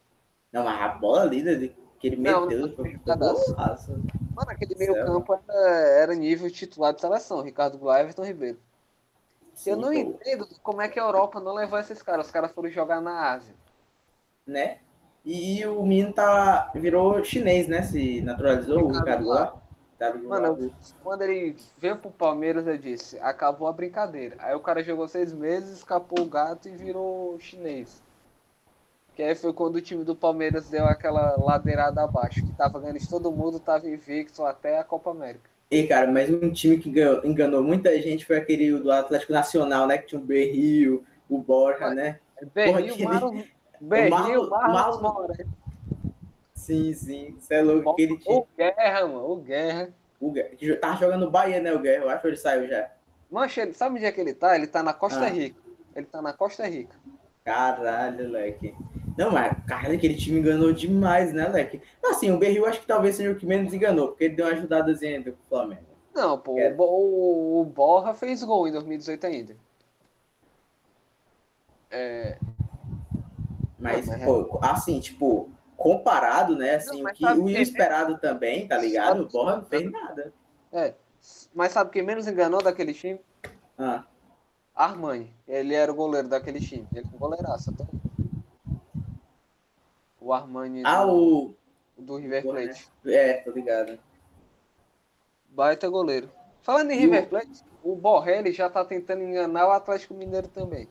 Não, 0.51 0.63
mas 0.63 0.81
a 0.81 0.89
bola 0.89 1.21
ali, 1.23 1.41
né, 1.43 1.69
que 1.99 2.07
ele 2.07 2.17
Não, 2.17 2.45
meteu, 2.45 2.67
não, 2.67 2.75
foi 2.75 2.99
não, 3.05 3.15
não. 3.15 3.33
golaço. 3.33 3.91
Mano, 4.35 4.51
aquele 4.51 4.75
Céu. 4.75 4.93
meio 4.93 5.05
campo 5.05 5.33
era, 5.33 5.69
era 6.01 6.15
nível 6.15 6.49
titular 6.51 6.93
de 6.93 7.01
seleção. 7.01 7.41
Ricardo 7.41 7.77
Goulart 7.77 7.99
e 7.99 8.03
Everton 8.03 8.23
Ribeiro. 8.25 8.59
eu 9.65 9.75
Sim, 9.75 9.75
não 9.75 9.89
pô, 9.89 9.93
entendo 9.93 10.47
como 10.63 10.81
é 10.81 10.87
que 10.89 10.99
a 10.99 11.03
Europa 11.03 11.39
não 11.39 11.53
levou 11.53 11.79
esses 11.79 12.01
caras. 12.01 12.25
Os 12.27 12.31
caras 12.31 12.51
foram 12.51 12.69
jogar 12.69 13.01
na 13.01 13.31
Ásia. 13.33 13.53
Né? 14.47 14.79
E, 15.23 15.63
o 15.67 15.83
menino 15.83 16.13
tá, 16.13 16.71
virou 16.73 17.23
chinês, 17.23 17.67
né? 17.67 17.83
Se 17.83 18.21
naturalizou, 18.21 18.85
o 18.85 18.87
Ricardo 18.87 18.99
Ricardo 18.99 19.23
Goulart. 19.23 19.49
Goulart. 19.51 19.70
Tá 20.01 20.15
Mano, 20.15 20.71
Quando 21.03 21.21
ele 21.21 21.55
veio 21.77 21.95
pro 21.95 22.09
Palmeiras, 22.09 22.65
eu 22.65 22.75
disse, 22.75 23.19
acabou 23.19 23.67
a 23.67 23.71
brincadeira. 23.71 24.35
Aí 24.39 24.55
o 24.55 24.59
cara 24.59 24.81
jogou 24.83 25.07
seis 25.07 25.31
meses, 25.31 25.77
escapou 25.77 26.25
o 26.25 26.27
gato 26.27 26.67
e 26.67 26.71
virou 26.75 27.39
chinês. 27.39 28.01
Que 29.13 29.21
aí 29.21 29.35
foi 29.35 29.53
quando 29.53 29.75
o 29.75 29.81
time 29.81 30.03
do 30.03 30.15
Palmeiras 30.15 30.67
deu 30.71 30.85
aquela 30.85 31.35
ladeirada 31.37 32.01
abaixo, 32.01 32.43
que 32.43 32.51
tava 32.53 32.79
ganhando 32.79 32.97
de 32.97 33.07
todo 33.07 33.31
mundo, 33.31 33.59
tava 33.59 33.87
invicto 33.87 34.43
até 34.43 34.79
a 34.79 34.83
Copa 34.83 35.11
América. 35.11 35.47
E, 35.69 35.85
cara, 35.85 36.11
mas 36.11 36.31
um 36.31 36.51
time 36.51 36.79
que 36.79 36.89
ganhou- 36.89 37.23
enganou 37.23 37.61
muita 37.61 37.95
gente 38.01 38.25
foi 38.25 38.37
aquele 38.37 38.71
do 38.79 38.91
Atlético 38.91 39.33
Nacional, 39.33 39.85
né? 39.85 39.99
Que 39.99 40.07
tinha 40.07 40.19
o 40.19 40.23
Berrio, 40.23 41.05
o 41.29 41.37
Borja, 41.37 41.93
né? 41.93 42.19
Berril, 42.55 42.75
aquele- 42.93 43.05
Marlon, 43.05 43.43
Berril, 43.79 44.49
Marlon- 44.49 45.01
Marlon. 45.01 45.25
Sim, 46.61 46.93
sim. 46.93 47.35
Você 47.39 47.55
é 47.55 47.61
louco. 47.63 47.89
Aquele 47.89 48.17
time. 48.17 48.35
O 48.35 48.47
Guerra, 48.55 49.07
mano, 49.07 49.31
o 49.31 49.35
Guerra. 49.37 49.89
O 50.19 50.31
Guerra, 50.31 50.49
que 50.49 50.65
jo- 50.67 50.79
tava 50.79 50.97
jogando 50.97 51.25
no 51.25 51.31
Bahia, 51.31 51.59
né? 51.59 51.73
O 51.73 51.79
Guerra, 51.79 52.03
eu 52.03 52.09
acho 52.11 52.21
que 52.21 52.27
ele 52.27 52.37
saiu 52.37 52.67
já. 52.67 52.87
Mancha, 53.31 53.73
sabe 53.73 53.95
onde 53.95 54.05
é 54.05 54.11
que 54.11 54.21
ele 54.21 54.33
tá? 54.35 54.55
Ele 54.55 54.67
tá 54.67 54.83
na 54.83 54.93
Costa 54.93 55.21
Ah. 55.25 55.27
Rica. 55.27 55.59
Ele 55.95 56.05
tá 56.05 56.21
na 56.21 56.33
Costa 56.33 56.67
Rica. 56.67 56.95
Caralho, 57.43 58.29
leque. 58.29 58.75
Não, 59.17 59.31
mas, 59.31 59.53
cara, 59.65 59.91
aquele 59.93 60.15
time 60.15 60.39
enganou 60.39 60.71
demais, 60.71 61.33
né, 61.33 61.47
leque? 61.47 61.81
Assim, 62.05 62.29
o 62.31 62.37
Berril 62.37 62.65
acho 62.67 62.79
que 62.81 62.85
talvez 62.87 63.15
seja 63.15 63.31
o 63.31 63.35
que 63.35 63.45
menos 63.45 63.73
enganou, 63.73 64.09
porque 64.09 64.25
ele 64.25 64.35
deu 64.35 64.45
uma 64.45 64.51
ajudadazinha 64.53 65.19
do 65.21 65.35
Flamengo. 65.49 65.81
Não, 66.13 66.37
pô, 66.37 66.59
É. 66.59 66.73
o, 66.77 67.61
o, 67.61 67.65
Borra 67.65 68.13
fez 68.13 68.43
gol 68.43 68.67
em 68.67 68.71
2018 68.71 69.25
ainda. 69.25 69.55
É, 71.89 72.37
Mas, 73.79 74.05
Não, 74.05 74.13
mas 74.13 74.21
é- 74.21 74.25
pô, 74.25 74.59
assim, 74.61 74.99
tipo, 74.99 75.49
comparado, 75.81 76.55
né? 76.55 76.75
Assim, 76.75 77.01
Não, 77.01 77.09
o, 77.09 77.13
que, 77.13 77.25
o 77.25 77.45
que- 77.45 77.59
esperado 77.59 78.17
também, 78.19 78.67
tá 78.67 78.77
ligado? 78.77 79.27
O 79.33 79.45
não 79.45 79.65
fez 79.65 79.91
nada. 79.91 80.31
é. 80.71 80.93
Mas 81.53 81.71
sabe 81.71 81.91
quem 81.91 82.01
menos 82.03 82.27
enganou 82.27 82.61
daquele 82.63 82.93
time? 82.93 83.19
Ah, 83.77 84.03
Armani. 84.75 85.31
Ele 85.47 85.73
era 85.73 85.91
o 85.91 85.95
goleiro 85.95 86.27
daquele 86.27 86.59
time. 86.59 86.87
Ele 86.95 87.05
é 87.11 87.15
um 87.15 87.19
goleiraço 87.19 87.71
até. 87.71 87.83
O 90.19 90.31
Armani 90.33 90.81
ah 90.85 91.03
do, 91.03 91.11
o. 91.13 91.55
do 91.97 92.15
River 92.17 92.43
Boa, 92.43 92.55
né? 92.55 92.65
Plate. 92.65 92.89
É, 93.05 93.33
tô 93.41 93.51
ligado. 93.51 93.99
Baita 95.49 95.89
goleiro. 95.89 96.29
Falando 96.61 96.91
em 96.91 96.97
River 96.97 97.27
Plate, 97.27 97.63
o 97.83 97.95
Borrelli 97.95 98.51
já 98.51 98.69
tá 98.69 98.85
tentando 98.85 99.23
enganar 99.23 99.67
o 99.67 99.71
Atlético 99.71 100.13
Mineiro 100.13 100.47
também. 100.47 100.87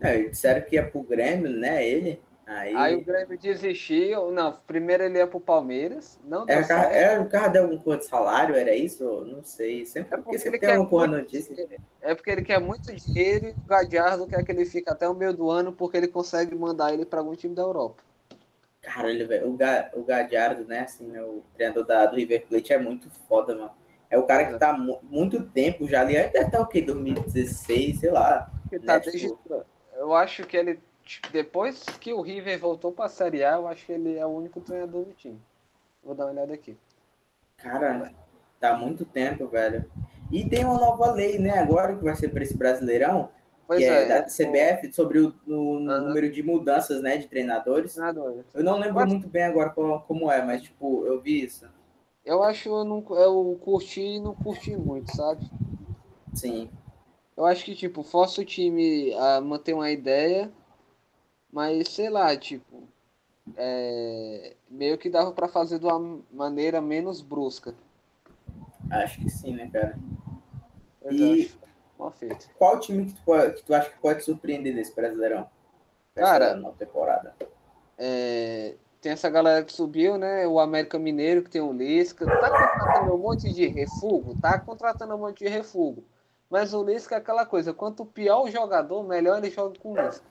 É, 0.00 0.22
disseram 0.22 0.62
que 0.66 0.76
ia 0.76 0.86
pro 0.90 1.02
Grêmio, 1.02 1.50
né? 1.50 1.86
Ele. 1.86 2.20
Aí. 2.48 2.74
Aí 2.74 2.96
o 2.96 3.04
Grêmio 3.04 3.38
desistiu. 3.38 4.30
Não, 4.30 4.52
primeiro 4.66 5.02
ele 5.02 5.18
ia 5.18 5.26
pro 5.26 5.38
Palmeiras. 5.38 6.18
Não 6.24 6.46
deu 6.46 6.56
Era, 6.56 6.64
certo. 6.64 6.92
era 6.92 7.20
o 7.20 7.28
carro 7.28 7.52
de 7.52 7.58
algum 7.58 7.78
cor 7.78 7.98
de 7.98 8.06
salário, 8.06 8.54
era 8.56 8.74
isso? 8.74 9.04
Não 9.26 9.44
sei. 9.44 9.84
Sempre, 9.84 10.14
É 10.18 10.22
porque 10.22 10.48
ele 10.48 10.58
tem 10.58 10.70
alguma 10.70 10.88
porra 10.88 11.06
notícia. 11.08 11.54
É 12.00 12.14
porque 12.14 12.30
ele 12.30 12.42
quer 12.42 12.58
muito 12.58 12.90
dinheiro 12.94 13.48
e 13.48 13.50
o 13.50 13.66
Gadiardo 13.66 14.26
quer 14.26 14.42
que 14.42 14.50
ele 14.50 14.64
fique 14.64 14.88
até 14.88 15.06
o 15.06 15.14
meio 15.14 15.34
do 15.34 15.50
ano 15.50 15.72
porque 15.74 15.98
ele 15.98 16.08
consegue 16.08 16.54
mandar 16.54 16.92
ele 16.94 17.04
para 17.04 17.18
algum 17.20 17.34
time 17.36 17.54
da 17.54 17.62
Europa. 17.62 18.02
Caralho, 18.80 19.28
velho. 19.28 19.48
O, 19.50 19.56
Ga, 19.56 19.90
o 19.92 20.02
Gadiardo, 20.02 20.64
né? 20.64 20.80
Assim, 20.80 21.06
né, 21.08 21.22
o 21.22 21.42
treinador 21.54 21.84
da, 21.84 22.06
do 22.06 22.16
River 22.16 22.46
Plate 22.46 22.72
é 22.72 22.78
muito 22.78 23.10
foda, 23.28 23.54
mano. 23.54 23.70
É 24.08 24.16
o 24.16 24.22
cara 24.22 24.46
que 24.50 24.58
tá 24.58 24.72
mu- 24.72 25.00
muito 25.02 25.42
tempo 25.42 25.86
já 25.86 26.00
ali. 26.00 26.14
Deve 26.14 26.46
estar 26.46 26.60
o 26.62 26.66
quê? 26.66 26.80
2016, 26.80 28.00
sei 28.00 28.10
lá. 28.10 28.50
Tá 28.86 28.94
né, 28.94 29.00
desde- 29.00 29.28
tipo, 29.28 29.64
Eu 29.94 30.14
acho 30.14 30.46
que 30.46 30.56
ele, 30.56 30.80
depois 31.32 31.82
que 32.00 32.12
o 32.12 32.20
River 32.20 32.58
voltou 32.58 32.92
pra 32.92 33.08
Série 33.08 33.44
A, 33.44 33.54
eu 33.56 33.68
acho 33.68 33.84
que 33.86 33.92
ele 33.92 34.16
é 34.16 34.24
o 34.26 34.30
único 34.30 34.60
treinador 34.60 35.04
do 35.04 35.12
time. 35.12 35.40
Vou 36.02 36.14
dar 36.14 36.24
uma 36.26 36.32
olhada 36.32 36.54
aqui. 36.54 36.76
Cara, 37.56 38.12
tá 38.60 38.76
muito 38.76 39.04
tempo, 39.04 39.46
velho. 39.48 39.84
E 40.30 40.48
tem 40.48 40.64
uma 40.64 40.78
nova 40.78 41.12
lei, 41.12 41.38
né? 41.38 41.58
Agora 41.58 41.96
que 41.96 42.04
vai 42.04 42.14
ser 42.14 42.28
para 42.28 42.42
esse 42.42 42.56
Brasileirão, 42.56 43.30
Pois 43.66 43.80
que 43.80 43.84
é, 43.84 44.04
é, 44.04 44.08
da 44.08 44.22
CBF, 44.28 44.92
sobre 44.92 45.18
o, 45.20 45.34
o 45.46 45.76
Aham. 45.88 46.00
número 46.08 46.30
de 46.30 46.42
mudanças, 46.42 47.02
né? 47.02 47.16
De 47.16 47.26
treinadores. 47.28 47.94
treinador. 47.94 48.44
Eu 48.54 48.62
não 48.64 48.78
lembro 48.78 48.94
Mas- 48.94 49.08
muito 49.12 49.28
bem 49.28 49.42
agora 49.44 49.70
qual- 49.70 50.02
como 50.02 50.30
é, 50.30 50.42
mas, 50.44 50.62
tipo, 50.62 51.04
eu 51.06 51.20
vi 51.20 51.44
isso. 51.44 51.66
Eu 52.24 52.42
acho 52.42 52.68
eu 52.68 52.84
não 52.84 53.04
eu 53.16 53.58
curti 53.62 54.00
e 54.02 54.20
não 54.20 54.34
curti 54.34 54.76
muito, 54.76 55.14
sabe? 55.16 55.50
Sim. 56.34 56.70
Eu 57.36 57.46
acho 57.46 57.64
que, 57.64 57.74
tipo, 57.74 58.02
força 58.02 58.40
o 58.40 58.44
time 58.44 59.14
a 59.14 59.40
manter 59.40 59.72
uma 59.72 59.90
ideia, 59.90 60.50
mas 61.52 61.88
sei 61.88 62.08
lá, 62.10 62.36
tipo, 62.36 62.88
é, 63.56 64.54
meio 64.68 64.98
que 64.98 65.08
dava 65.10 65.32
pra 65.32 65.48
fazer 65.48 65.78
de 65.78 65.86
uma 65.86 66.20
maneira 66.32 66.80
menos 66.80 67.20
brusca. 67.20 67.74
Acho 68.90 69.20
que 69.20 69.28
sim, 69.30 69.54
né, 69.54 69.68
cara? 69.72 69.98
Eu 71.02 71.12
E- 71.12 71.50
mal 71.98 72.10
feito. 72.10 72.48
Qual 72.58 72.78
time 72.80 73.06
que 73.06 73.12
tu, 73.14 73.22
pode- 73.24 73.54
que 73.54 73.62
tu 73.64 73.74
acha 73.74 73.90
que 73.90 73.98
pode 73.98 74.22
surpreender 74.24 74.74
nesse 74.74 74.94
Brasileirão? 74.94 75.48
Cara, 76.14 76.54
nova 76.54 76.76
temporada. 76.76 77.34
É, 77.96 78.74
tem 79.00 79.12
essa 79.12 79.28
galera 79.30 79.64
que 79.64 79.72
subiu, 79.72 80.16
né? 80.18 80.46
O 80.46 80.58
América 80.58 80.98
Mineiro, 80.98 81.42
que 81.42 81.50
tem 81.50 81.60
o 81.60 81.72
Lisca. 81.72 82.26
Tá 82.26 82.50
contratando 82.50 83.14
um 83.14 83.18
monte 83.18 83.52
de 83.52 83.66
refugo? 83.66 84.34
Tá 84.40 84.58
contratando 84.58 85.14
um 85.14 85.18
monte 85.18 85.38
de 85.44 85.48
refugo. 85.48 86.04
Mas 86.50 86.72
o 86.72 86.82
Lisca 86.82 87.14
é 87.16 87.18
aquela 87.18 87.44
coisa, 87.44 87.74
quanto 87.74 88.04
pior 88.06 88.44
o 88.44 88.50
jogador, 88.50 89.02
melhor 89.04 89.38
ele 89.38 89.50
joga 89.50 89.78
com 89.78 89.92
o 89.92 90.00
Lisca. 90.00 90.24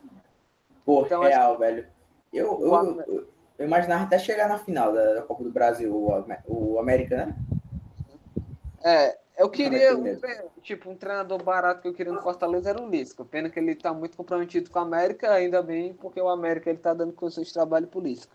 Pô, 0.87 1.05
Então, 1.05 1.21
real, 1.21 1.57
velho. 1.57 1.85
Eu, 2.31 2.61
eu, 2.61 3.01
eu, 3.01 3.27
eu 3.59 3.65
imaginava 3.65 4.05
até 4.05 4.17
chegar 4.17 4.47
na 4.47 4.57
final 4.57 4.93
da, 4.93 5.15
da 5.15 5.21
Copa 5.21 5.43
do 5.43 5.51
Brasil, 5.51 5.93
o, 5.93 6.25
o 6.47 6.79
América, 6.79 7.25
né? 7.25 7.35
É, 8.81 9.17
eu 9.37 9.49
queria, 9.49 9.91
América 9.91 10.45
um, 10.55 10.61
tipo, 10.61 10.89
um 10.89 10.95
treinador 10.95 11.43
barato 11.43 11.81
que 11.81 11.89
eu 11.89 11.93
queria 11.93 12.13
no 12.13 12.21
Fortaleza 12.21 12.69
era 12.69 12.81
o 12.81 12.89
Lisca. 12.89 13.25
Pena 13.25 13.49
que 13.49 13.59
ele 13.59 13.75
tá 13.75 13.93
muito 13.93 14.15
comprometido 14.15 14.69
com 14.69 14.79
o 14.79 14.81
América, 14.81 15.29
ainda 15.29 15.61
bem, 15.61 15.93
porque 15.93 16.21
o 16.21 16.29
América 16.29 16.69
ele 16.69 16.79
tá 16.79 16.93
dando 16.93 17.11
condições 17.11 17.47
de 17.47 17.53
trabalho 17.53 17.87
pro 17.87 17.99
Lisca. 17.99 18.31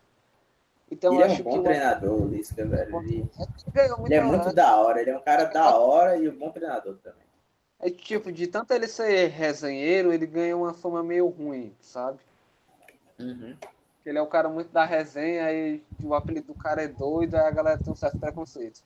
Então, 0.91 1.15
ele 1.15 1.23
é 1.23 1.27
um 1.27 1.31
acho 1.31 1.37
que 1.37 1.43
bom 1.45 1.59
o 1.59 1.63
treinador, 1.63 2.23
o 2.23 2.27
Lisca, 2.27 2.67
velho. 2.67 2.99
Ele, 2.99 3.17
muito 3.17 4.05
ele 4.05 4.15
é 4.15 4.21
muito 4.21 4.53
da 4.53 4.77
hora, 4.77 5.01
ele 5.01 5.11
é 5.11 5.17
um 5.17 5.23
cara 5.23 5.45
da 5.45 5.75
hora 5.79 6.19
e 6.19 6.29
um 6.29 6.39
bom 6.39 6.51
treinador 6.51 6.99
também. 6.99 7.23
É 7.81 7.89
tipo, 7.89 8.31
de 8.31 8.47
tanto 8.47 8.75
ele 8.75 8.87
ser 8.87 9.29
resenheiro, 9.29 10.13
ele 10.13 10.27
ganha 10.27 10.55
uma 10.55 10.75
fama 10.75 11.03
meio 11.03 11.29
ruim, 11.29 11.75
sabe? 11.81 12.19
Uhum. 13.23 13.57
Ele 14.05 14.19
é 14.19 14.23
um 14.23 14.29
cara 14.29 14.49
muito 14.49 14.71
da 14.73 14.85
resenha 14.85 15.53
e 15.53 15.83
o 16.03 16.15
apelido 16.15 16.49
do 16.53 16.55
cara 16.59 16.83
é 16.83 16.89
doido, 16.89 17.37
aí 17.37 17.47
a 17.47 17.51
galera 17.51 17.79
tem 17.79 17.93
um 17.93 17.97
certo 17.97 18.19
preconceito. 18.19 18.83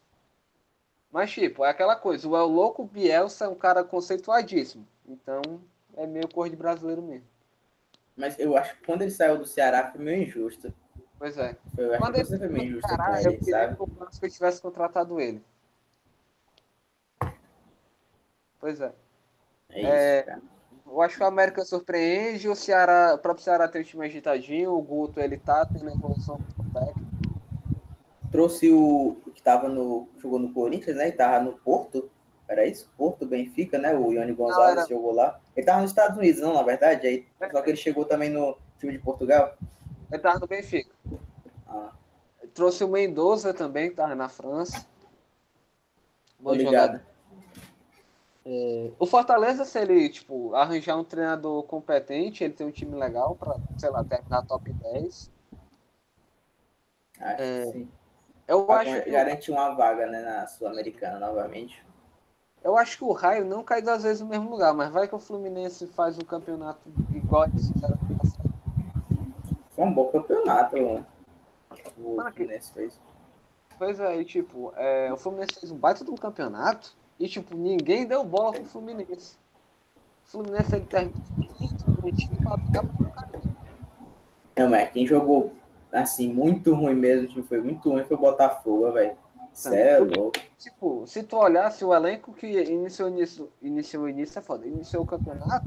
Mas, 1.10 1.30
tipo, 1.30 1.64
é 1.64 1.70
aquela 1.70 1.96
coisa, 1.96 2.28
o 2.28 2.36
El 2.36 2.46
Louco 2.46 2.84
Bielsa 2.84 3.46
é 3.46 3.48
um 3.48 3.54
cara 3.54 3.82
conceituadíssimo. 3.82 4.86
Então, 5.08 5.40
é 5.96 6.06
meio 6.06 6.28
cor 6.28 6.50
de 6.50 6.56
brasileiro 6.56 7.00
mesmo. 7.00 7.26
Mas 8.14 8.38
eu 8.38 8.56
acho 8.56 8.76
que 8.76 8.84
quando 8.84 9.02
ele 9.02 9.10
saiu 9.10 9.38
do 9.38 9.46
Ceará 9.46 9.90
foi 9.90 10.02
meio 10.02 10.22
injusto. 10.24 10.72
Pois 11.18 11.38
é. 11.38 11.56
Eu 11.78 11.92
acho 11.92 11.98
Quando 12.02 12.14
que 12.14 12.20
ele 12.20 12.28
você 12.28 12.38
foi 12.38 12.48
meio 12.48 12.64
injusto 12.66 12.88
com 12.88 12.96
Caralho, 12.96 13.24
eu 13.26 13.30
ele, 13.32 13.38
queria 13.38 13.54
sabe? 13.60 13.76
que 13.76 13.82
o 13.82 13.86
Vasco 13.86 14.28
tivesse 14.28 14.60
contratado 14.60 15.18
ele. 15.20 15.42
Pois 18.60 18.80
é. 18.80 18.92
É 19.70 19.80
isso, 19.80 19.88
É, 19.90 20.22
cara. 20.22 20.42
Eu 20.86 21.02
acho 21.02 21.16
que 21.16 21.22
o 21.22 21.26
América 21.26 21.64
surpreende, 21.64 22.48
o 22.48 22.54
Ceará, 22.54 23.14
o 23.14 23.18
próprio 23.18 23.44
Ceará 23.44 23.68
tem 23.68 23.82
um 23.82 23.84
time 23.84 24.06
agitadinho, 24.06 24.72
o 24.72 24.80
Guto 24.82 25.20
ele 25.20 25.36
tá 25.36 25.66
tendo 25.66 25.88
evolução 25.90 26.36
do 26.56 26.72
técnico. 26.72 27.00
Trouxe 28.30 28.70
o 28.70 29.16
que 29.34 29.42
tava 29.42 29.68
no. 29.68 30.08
jogou 30.18 30.38
no 30.38 30.52
Corinthians, 30.52 30.96
né? 30.96 31.08
E 31.08 31.12
tava 31.12 31.42
no 31.44 31.52
Porto. 31.58 32.10
Era 32.48 32.64
isso? 32.66 32.88
Porto, 32.96 33.26
Benfica, 33.26 33.78
né? 33.78 33.94
O 33.96 34.12
Ione 34.12 34.32
Gonzalez 34.32 34.78
era- 34.78 34.86
jogou 34.86 35.12
lá. 35.12 35.40
Ele 35.56 35.66
tava 35.66 35.80
nos 35.82 35.90
Estados 35.90 36.16
Unidos, 36.16 36.40
não, 36.40 36.54
na 36.54 36.62
verdade. 36.62 37.06
Aí, 37.06 37.26
só 37.50 37.60
que 37.62 37.70
ele 37.70 37.76
chegou 37.76 38.04
também 38.04 38.30
no 38.30 38.56
time 38.78 38.92
de 38.92 38.98
Portugal. 39.00 39.56
Ele 40.10 40.20
tava 40.22 40.38
no 40.38 40.46
Benfica. 40.46 40.90
Ah, 41.66 41.90
Trouxe 42.54 42.84
o 42.84 42.88
Mendoza 42.88 43.52
também, 43.52 43.90
que 43.90 43.96
tava 43.96 44.14
na 44.14 44.28
França. 44.28 44.86
Bom 46.38 46.54
jogador. 46.58 47.00
Ligado. 48.46 48.96
O 48.98 49.06
Fortaleza, 49.06 49.64
se 49.64 49.78
ele, 49.78 50.08
tipo, 50.08 50.54
arranjar 50.54 50.96
um 50.96 51.04
treinador 51.04 51.62
competente, 51.64 52.44
ele 52.44 52.54
tem 52.54 52.66
um 52.66 52.70
time 52.70 52.94
legal 52.96 53.34
pra, 53.36 53.56
sei 53.78 53.90
lá, 53.90 54.04
terminar 54.04 54.46
top 54.46 54.72
10. 54.72 55.30
Acho 57.20 57.42
É, 57.42 57.66
sim. 57.72 57.88
Eu 58.48 58.64
Pra 58.64 58.76
acho, 58.80 59.02
que, 59.02 59.10
Garante 59.10 59.50
uma 59.50 59.70
vaga, 59.74 60.06
né? 60.06 60.22
Na 60.22 60.46
Sul-Americana 60.46 61.18
novamente. 61.18 61.84
eu 62.62 62.76
acho 62.76 62.98
que 62.98 63.04
o 63.04 63.12
Raio 63.12 63.44
não 63.44 63.62
cai 63.64 63.82
duas 63.82 64.02
vezes 64.04 64.20
no 64.20 64.28
mesmo 64.28 64.50
lugar, 64.50 64.72
mas 64.74 64.90
vai 64.92 65.08
que 65.08 65.14
o 65.14 65.18
Fluminense 65.18 65.86
faz 65.88 66.16
um 66.16 66.24
campeonato 66.24 66.80
igual 67.14 67.48
fizeram 67.50 67.94
ano 68.08 68.18
passado. 68.18 68.54
Foi 69.74 69.84
um 69.84 69.92
bom 69.92 70.08
campeonato. 70.12 70.76
O 71.98 72.16
Mano, 72.16 72.30
que- 72.32 72.36
Fluminense 72.44 72.72
fez. 72.72 73.00
Pois 73.78 73.98
é, 74.00 74.22
tipo, 74.24 74.72
é, 74.76 75.12
o 75.12 75.16
Fluminense 75.16 75.58
fez 75.58 75.70
um 75.72 75.76
baita 75.76 76.04
de 76.04 76.10
um 76.10 76.14
campeonato 76.16 76.96
e, 77.18 77.28
tipo, 77.28 77.56
ninguém 77.56 78.06
deu 78.06 78.24
bola 78.24 78.52
pro 78.52 78.64
Fluminense. 78.64 79.36
O 80.26 80.30
Fluminense, 80.30 80.74
ele 80.74 80.86
pro 80.86 81.12
caramba. 83.10 83.56
Não, 84.56 84.70
mas 84.70 84.90
quem 84.90 85.06
jogou 85.06 85.52
assim, 85.92 86.32
muito 86.32 86.74
ruim 86.74 86.94
mesmo, 86.94 87.24
o 87.24 87.28
time 87.28 87.42
foi 87.42 87.60
muito 87.60 87.90
ruim, 87.90 88.04
foi 88.04 88.16
o 88.16 88.20
Botafogo, 88.20 88.92
velho. 88.92 89.16
Cê 89.52 89.74
é 89.74 89.98
louco. 89.98 90.38
Tipo, 90.58 91.06
se 91.06 91.22
tu 91.22 91.36
olhasse 91.36 91.84
o 91.84 91.94
elenco 91.94 92.32
que 92.34 92.46
iniciou 92.46 93.08
início, 93.08 93.50
iniciou 93.62 94.04
o 94.04 94.08
início 94.08 94.38
é 94.38 94.42
foda, 94.42 94.66
iniciou 94.66 95.02
o 95.02 95.06
campeonato, 95.06 95.66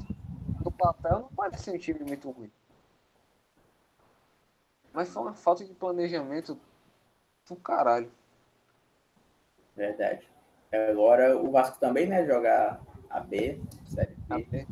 no 0.63 0.71
papel 0.71 1.21
não 1.21 1.29
parece 1.35 1.71
um 1.71 1.77
time 1.77 2.01
muito 2.01 2.29
ruim. 2.29 2.51
Mas 4.93 5.09
foi 5.09 5.23
uma 5.23 5.33
falta 5.33 5.65
de 5.65 5.73
planejamento 5.73 6.55
do 7.47 7.55
caralho. 7.55 8.11
Verdade. 9.75 10.29
Agora 10.71 11.37
o 11.37 11.49
Vasco 11.51 11.79
também, 11.79 12.05
né? 12.07 12.25
Joga 12.25 12.79
a 13.09 13.19
B, 13.19 13.59
Série 13.87 14.15
B. 14.27 14.67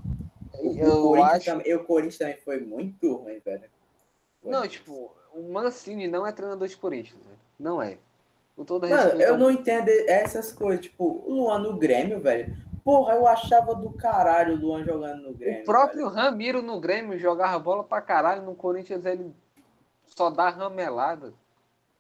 O, 0.59 0.77
Eu 0.77 1.01
Corinthians 1.01 1.35
acho. 1.35 1.45
também, 1.45 1.73
o 1.75 1.83
Corinthians 1.83 2.17
também 2.17 2.37
foi 2.37 2.59
muito 2.61 3.15
ruim, 3.15 3.39
velho. 3.39 3.63
Não, 4.43 4.67
tipo, 4.67 5.11
o 5.33 5.51
Mancini 5.51 6.07
não 6.07 6.25
é 6.25 6.31
treinador 6.31 6.67
de 6.67 6.77
Corinthians, 6.77 7.19
velho. 7.23 7.37
Não 7.59 7.81
é. 7.81 7.97
Com 8.55 8.63
todo 8.63 8.87
Mano, 8.87 8.95
respeito. 9.03 9.21
eu 9.29 9.37
não 9.37 9.51
entendo 9.51 9.89
essas 10.07 10.51
coisas. 10.51 10.85
Tipo, 10.85 11.23
o 11.27 11.33
Luan 11.33 11.59
no 11.59 11.77
Grêmio, 11.77 12.19
velho. 12.19 12.55
Porra, 12.83 13.15
eu 13.15 13.27
achava 13.27 13.75
do 13.75 13.91
caralho 13.91 14.55
o 14.55 14.57
Luan 14.59 14.83
jogando 14.83 15.21
no 15.23 15.33
Grêmio. 15.33 15.61
O 15.61 15.65
próprio 15.65 16.07
Ramiro 16.07 16.61
no 16.61 16.79
Grêmio 16.79 17.19
jogava 17.19 17.59
bola 17.59 17.83
pra 17.83 18.01
caralho, 18.01 18.43
no 18.43 18.55
Corinthians 18.55 19.05
ele 19.05 19.31
só 20.05 20.29
dá 20.29 20.49
ramelada. 20.49 21.33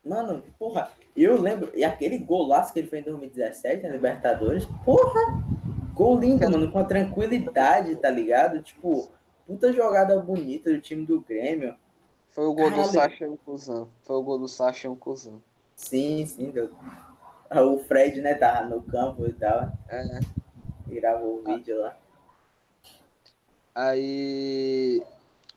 Mano, 0.07 0.43
porra, 0.57 0.89
eu 1.15 1.39
lembro. 1.39 1.71
E 1.75 1.83
aquele 1.83 2.17
golaço 2.17 2.71
que 2.71 2.79
ele 2.79 2.87
fez 2.87 3.05
em 3.05 3.09
2017 3.09 3.83
na 3.83 3.89
Libertadores. 3.89 4.65
Porra! 4.85 5.43
Gol 5.93 6.19
lindo, 6.19 6.49
mano, 6.49 6.71
com 6.71 6.79
a 6.79 6.83
tranquilidade, 6.83 7.95
tá 7.95 8.09
ligado? 8.09 8.61
Tipo, 8.61 9.09
puta 9.45 9.73
jogada 9.73 10.19
bonita 10.19 10.71
do 10.71 10.79
time 10.79 11.05
do 11.05 11.21
Grêmio. 11.21 11.75
Foi 12.31 12.45
o 12.45 12.53
gol 12.53 12.69
do 12.69 12.75
Caralho. 12.75 12.91
Sacha 12.91 13.27
um 13.27 13.35
cuzão. 13.35 13.89
Foi 14.03 14.15
o 14.15 14.21
gol 14.21 14.37
do 14.37 14.47
Sacha 14.47 14.89
um 14.89 14.95
cuzão. 14.95 15.41
Sim, 15.75 16.25
sim. 16.25 16.51
Deus. 16.51 16.69
O 17.49 17.79
Fred, 17.79 18.21
né, 18.21 18.35
tava 18.35 18.67
no 18.67 18.81
campo 18.83 19.25
e 19.25 19.33
tal. 19.33 19.71
É. 19.89 20.19
e 20.87 20.95
Gravou 20.95 21.39
o 21.39 21.43
vídeo 21.43 21.79
lá. 21.79 21.97
Aí. 23.73 25.01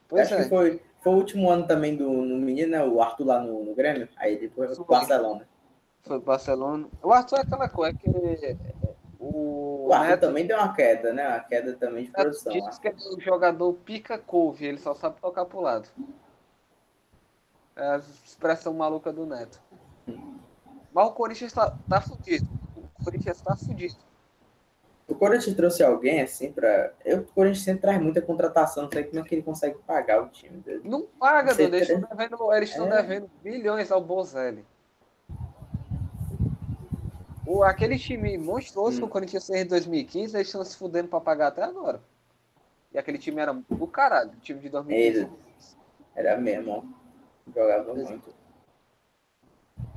Pois 0.08 0.22
Acho 0.22 0.36
que 0.36 0.42
é. 0.42 0.48
foi, 0.48 0.82
foi 1.00 1.12
o 1.12 1.16
último 1.16 1.50
ano 1.50 1.66
também 1.66 1.96
do 1.96 2.10
no 2.10 2.36
menino, 2.38 2.72
né? 2.72 2.84
O 2.84 3.02
Arthur 3.02 3.26
lá 3.26 3.40
no, 3.40 3.64
no 3.64 3.74
Grêmio. 3.74 4.08
Aí 4.16 4.38
depois 4.38 4.76
foi 4.76 4.84
pro. 4.84 4.96
Barcelona. 4.96 5.48
Foi 6.02 6.18
pro 6.18 6.26
Barcelona. 6.26 6.88
O 7.02 7.12
Arthur 7.12 7.38
é 7.38 7.40
aquela 7.40 7.68
coisa 7.68 7.98
que 7.98 8.08
o, 9.18 9.86
O 9.86 9.92
Arthur 9.92 10.08
Neto, 10.08 10.20
também 10.20 10.46
deu 10.46 10.58
uma 10.58 10.72
queda, 10.74 11.12
né? 11.12 11.26
Uma 11.26 11.40
queda 11.40 11.74
também 11.74 12.04
de 12.04 12.10
produção. 12.10 12.52
diz 12.52 12.78
que 12.78 12.88
é 12.88 12.94
um 13.14 13.20
jogador 13.20 13.72
pica 13.72 14.18
couve, 14.18 14.66
ele 14.66 14.78
só 14.78 14.94
sabe 14.94 15.20
tocar 15.20 15.44
pro 15.46 15.60
lado. 15.60 15.88
É 17.76 17.82
a 17.82 17.96
expressão 17.96 18.74
maluca 18.74 19.12
do 19.12 19.24
Neto. 19.24 19.60
Mas 20.92 21.06
o 21.06 21.12
Corinthians 21.12 21.52
tá, 21.52 21.76
tá 21.88 22.00
fudido. 22.00 22.48
O 22.76 23.04
Corinthians 23.04 23.40
tá 23.40 23.56
fudido. 23.56 24.09
O 25.10 25.14
Corinthians 25.16 25.56
trouxe 25.56 25.82
alguém 25.82 26.22
assim 26.22 26.52
pra. 26.52 26.92
Eu, 27.04 27.18
o 27.18 27.24
Corinthians 27.24 27.64
sempre 27.64 27.82
traz 27.82 28.00
muita 28.00 28.22
contratação, 28.22 28.84
não 28.84 28.90
sei 28.90 29.02
como 29.04 29.18
é 29.20 29.22
que 29.28 29.34
ele 29.34 29.42
consegue 29.42 29.76
pagar 29.86 30.22
o 30.22 30.28
time 30.28 30.58
dele. 30.58 30.82
Não 30.84 31.02
paga, 31.02 31.52
Dudu. 31.52 31.74
Eles 31.76 31.88
estão 31.90 32.08
devendo, 32.16 32.52
eles 32.52 32.70
estão 32.70 32.86
É. 32.86 33.02
devendo 33.02 33.30
bilhões 33.42 33.90
ao 33.90 34.00
Bozelli. 34.00 34.64
o, 37.46 37.64
aquele 37.64 37.98
time 37.98 38.38
monstruoso 38.38 38.98
que 38.98 39.04
o 39.04 39.08
Corinthians 39.08 39.46
fez 39.46 39.64
em 39.64 39.66
2015, 39.68 40.36
eles 40.36 40.46
estão 40.46 40.64
se 40.64 40.76
fudendo 40.76 41.08
pra 41.08 41.20
pagar 41.20 41.48
até 41.48 41.64
agora. 41.64 42.00
E 42.92 42.98
aquele 42.98 43.18
time 43.18 43.40
era 43.40 43.52
do 43.52 43.86
caralho, 43.88 44.30
o 44.30 44.36
time 44.36 44.60
de 44.60 44.68
2015. 44.68 45.18
Ele- 45.20 45.30
Era 46.14 46.36
mesmo, 46.36 46.70
ó. 46.72 46.82
Jogava 47.52 47.92
muito. 47.94 48.32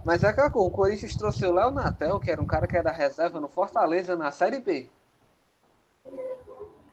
Mas 0.03 0.23
é 0.23 0.27
aquela 0.29 0.49
coisa, 0.49 0.67
o 0.67 0.71
Corinthians 0.71 1.15
trouxe 1.15 1.45
o 1.45 1.53
Léo 1.53 1.69
Natel, 1.71 2.19
que 2.19 2.31
era 2.31 2.41
um 2.41 2.45
cara 2.47 2.65
que 2.67 2.75
era 2.75 2.91
reserva 2.91 3.39
no 3.39 3.47
Fortaleza 3.47 4.15
na 4.15 4.31
Série 4.31 4.59
B. 4.59 4.89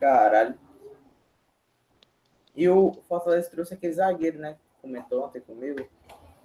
Caralho. 0.00 0.58
E 2.56 2.68
o 2.68 2.92
Fortaleza 3.06 3.50
trouxe 3.50 3.74
aquele 3.74 3.92
zagueiro, 3.92 4.38
né? 4.38 4.56
Comentou 4.82 5.24
ontem 5.24 5.40
comigo. 5.40 5.86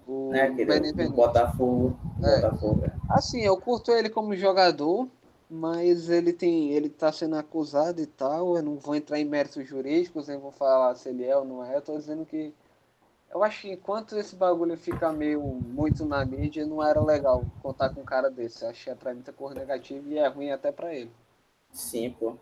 O 0.07 0.29
Né? 0.29 0.41
Aquele. 0.43 1.09
Botafogo. 1.09 1.97
É. 2.23 2.41
Botafogo, 2.41 2.85
é. 2.85 2.91
Assim, 3.09 3.41
eu 3.41 3.57
curto 3.57 3.91
ele 3.91 4.09
como 4.09 4.35
jogador, 4.35 5.07
mas 5.49 6.09
ele 6.09 6.33
tem, 6.33 6.71
ele 6.71 6.89
tá 6.89 7.11
sendo 7.11 7.37
acusado 7.37 8.01
e 8.01 8.05
tal. 8.05 8.55
Eu 8.55 8.61
não 8.61 8.75
vou 8.75 8.95
entrar 8.95 9.19
em 9.19 9.25
méritos 9.25 9.67
jurídicos, 9.67 10.27
nem 10.27 10.37
vou 10.37 10.51
falar 10.51 10.93
se 10.95 11.09
ele 11.09 11.25
é 11.25 11.35
ou 11.35 11.45
não 11.45 11.63
é. 11.63 11.75
Eu 11.75 11.81
tô 11.81 11.97
dizendo 11.97 12.25
que 12.25 12.53
eu 13.33 13.43
acho 13.43 13.63
que 13.63 13.71
enquanto 13.71 14.17
esse 14.17 14.35
bagulho 14.35 14.77
fica 14.77 15.11
meio 15.11 15.41
muito 15.41 16.05
na 16.05 16.23
mídia, 16.23 16.65
não 16.65 16.81
era 16.81 17.01
legal 17.01 17.43
contar 17.61 17.89
com 17.89 18.01
um 18.01 18.05
cara 18.05 18.29
desse. 18.29 18.63
Eu 18.63 18.69
achei 18.69 18.93
pra 18.95 19.11
mim 19.11 19.17
muita 19.17 19.33
cor 19.33 19.53
negativa 19.55 20.07
e 20.07 20.17
é 20.17 20.27
ruim 20.27 20.51
até 20.51 20.71
pra 20.71 20.93
ele. 20.93 21.11
Sim, 21.71 22.15
pô. 22.17 22.37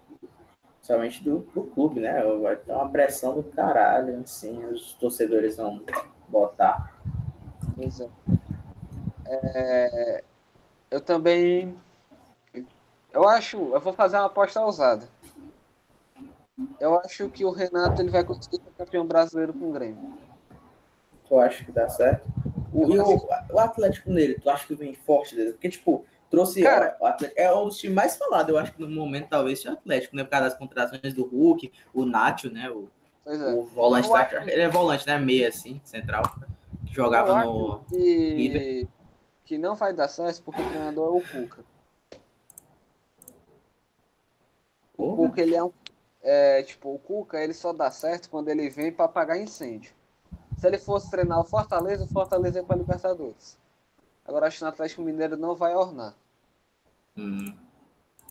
Principalmente 0.84 1.24
do, 1.24 1.40
do 1.56 1.64
clube, 1.64 2.02
né? 2.02 2.22
Vai 2.42 2.58
ter 2.58 2.74
uma 2.74 2.90
pressão 2.90 3.34
do 3.36 3.44
caralho, 3.44 4.20
assim, 4.20 4.66
os 4.66 4.92
torcedores 4.96 5.56
vão 5.56 5.82
botar. 6.28 6.94
Pois 7.74 8.02
é. 9.26 10.24
Eu 10.92 11.00
também. 11.00 11.74
Eu 13.14 13.30
acho. 13.30 13.58
Eu 13.74 13.80
vou 13.80 13.94
fazer 13.94 14.18
uma 14.18 14.26
aposta 14.26 14.60
ousada. 14.60 15.08
Eu 16.82 17.00
acho 17.00 17.30
que 17.30 17.46
o 17.46 17.52
Renato 17.52 18.02
ele 18.02 18.12
vai 18.12 18.26
conseguir 18.26 18.58
ser 18.58 18.72
campeão 18.78 19.08
brasileiro 19.08 19.54
com 19.54 19.70
o 19.70 19.72
Grêmio. 19.72 20.18
Tu 21.30 21.40
acha 21.40 21.64
que 21.64 21.72
dá 21.72 21.88
certo? 21.88 22.28
O, 22.74 22.86
o, 22.86 23.28
o 23.54 23.60
Atlético 23.60 24.12
nele, 24.12 24.38
tu 24.38 24.50
acha 24.50 24.68
que 24.68 24.76
vem 24.76 24.94
forte 24.94 25.34
dele? 25.34 25.54
Porque, 25.54 25.70
tipo, 25.70 26.06
trouxe. 26.34 26.64
Cara- 26.64 26.98
o 27.00 27.06
Atlético, 27.06 27.40
é 27.40 27.54
um 27.56 27.66
dos 27.66 27.78
times 27.78 27.96
mais 27.96 28.16
falados, 28.18 28.50
eu 28.50 28.58
acho 28.58 28.74
que 28.74 28.82
no 28.82 28.90
momento, 28.90 29.30
talvez, 29.30 29.60
seja 29.60 29.72
o 29.72 29.74
Atlético, 29.74 30.16
né? 30.16 30.24
Por 30.24 30.32
causa 30.32 30.50
das 30.50 30.58
contratações 30.58 31.14
do 31.14 31.24
Hulk, 31.26 31.72
o 31.94 32.06
Nacho, 32.06 32.52
né? 32.52 32.70
O, 32.72 32.90
é. 33.26 33.54
o 33.54 33.64
volante. 33.66 34.10
Da- 34.10 34.42
Ele 34.52 34.62
é 34.62 34.68
volante, 34.70 35.06
né? 35.06 35.18
Meia, 35.20 35.50
assim, 35.50 35.80
central. 35.84 36.24
Que 36.86 36.94
jogava 36.94 37.44
no. 37.46 37.80
que, 37.90 38.88
que 39.46 39.58
não 39.58 39.76
vai 39.76 39.94
dar 39.94 40.08
certo 40.08 40.42
porque 40.44 40.62
o 40.62 40.68
treinador 40.70 41.16
é 41.16 41.18
o 41.18 41.22
Cuca. 41.22 41.64
O 44.98 45.16
Cuca, 45.16 45.42
ele 45.42 45.56
é 45.56 45.64
um. 45.64 45.72
É, 46.22 46.64
tipo, 46.64 46.94
o 46.94 47.00
Cuca, 47.00 47.38
ele 47.44 47.54
só 47.54 47.74
dá 47.74 47.92
certo 47.92 48.30
quando 48.30 48.48
ele 48.50 48.70
vem 48.70 48.92
pra 48.92 49.06
apagar 49.06 49.38
incêndio. 49.40 49.94
Se 50.58 50.66
ele 50.66 50.78
fosse 50.78 51.10
treinar 51.12 51.40
o 51.40 51.44
Fortaleza, 51.44 52.06
o 52.06 52.08
Fortaleza 52.08 52.60
ia 52.60 52.64
pra 52.64 52.76
Libertadores. 52.78 53.58
Agora 54.26 54.48
acho 54.48 54.58
que 54.60 54.64
no 54.64 54.70
Atlético 54.70 55.02
Mineiro 55.02 55.36
não 55.36 55.54
vai 55.56 55.76
ornar. 55.76 56.16
Hum, 57.18 57.54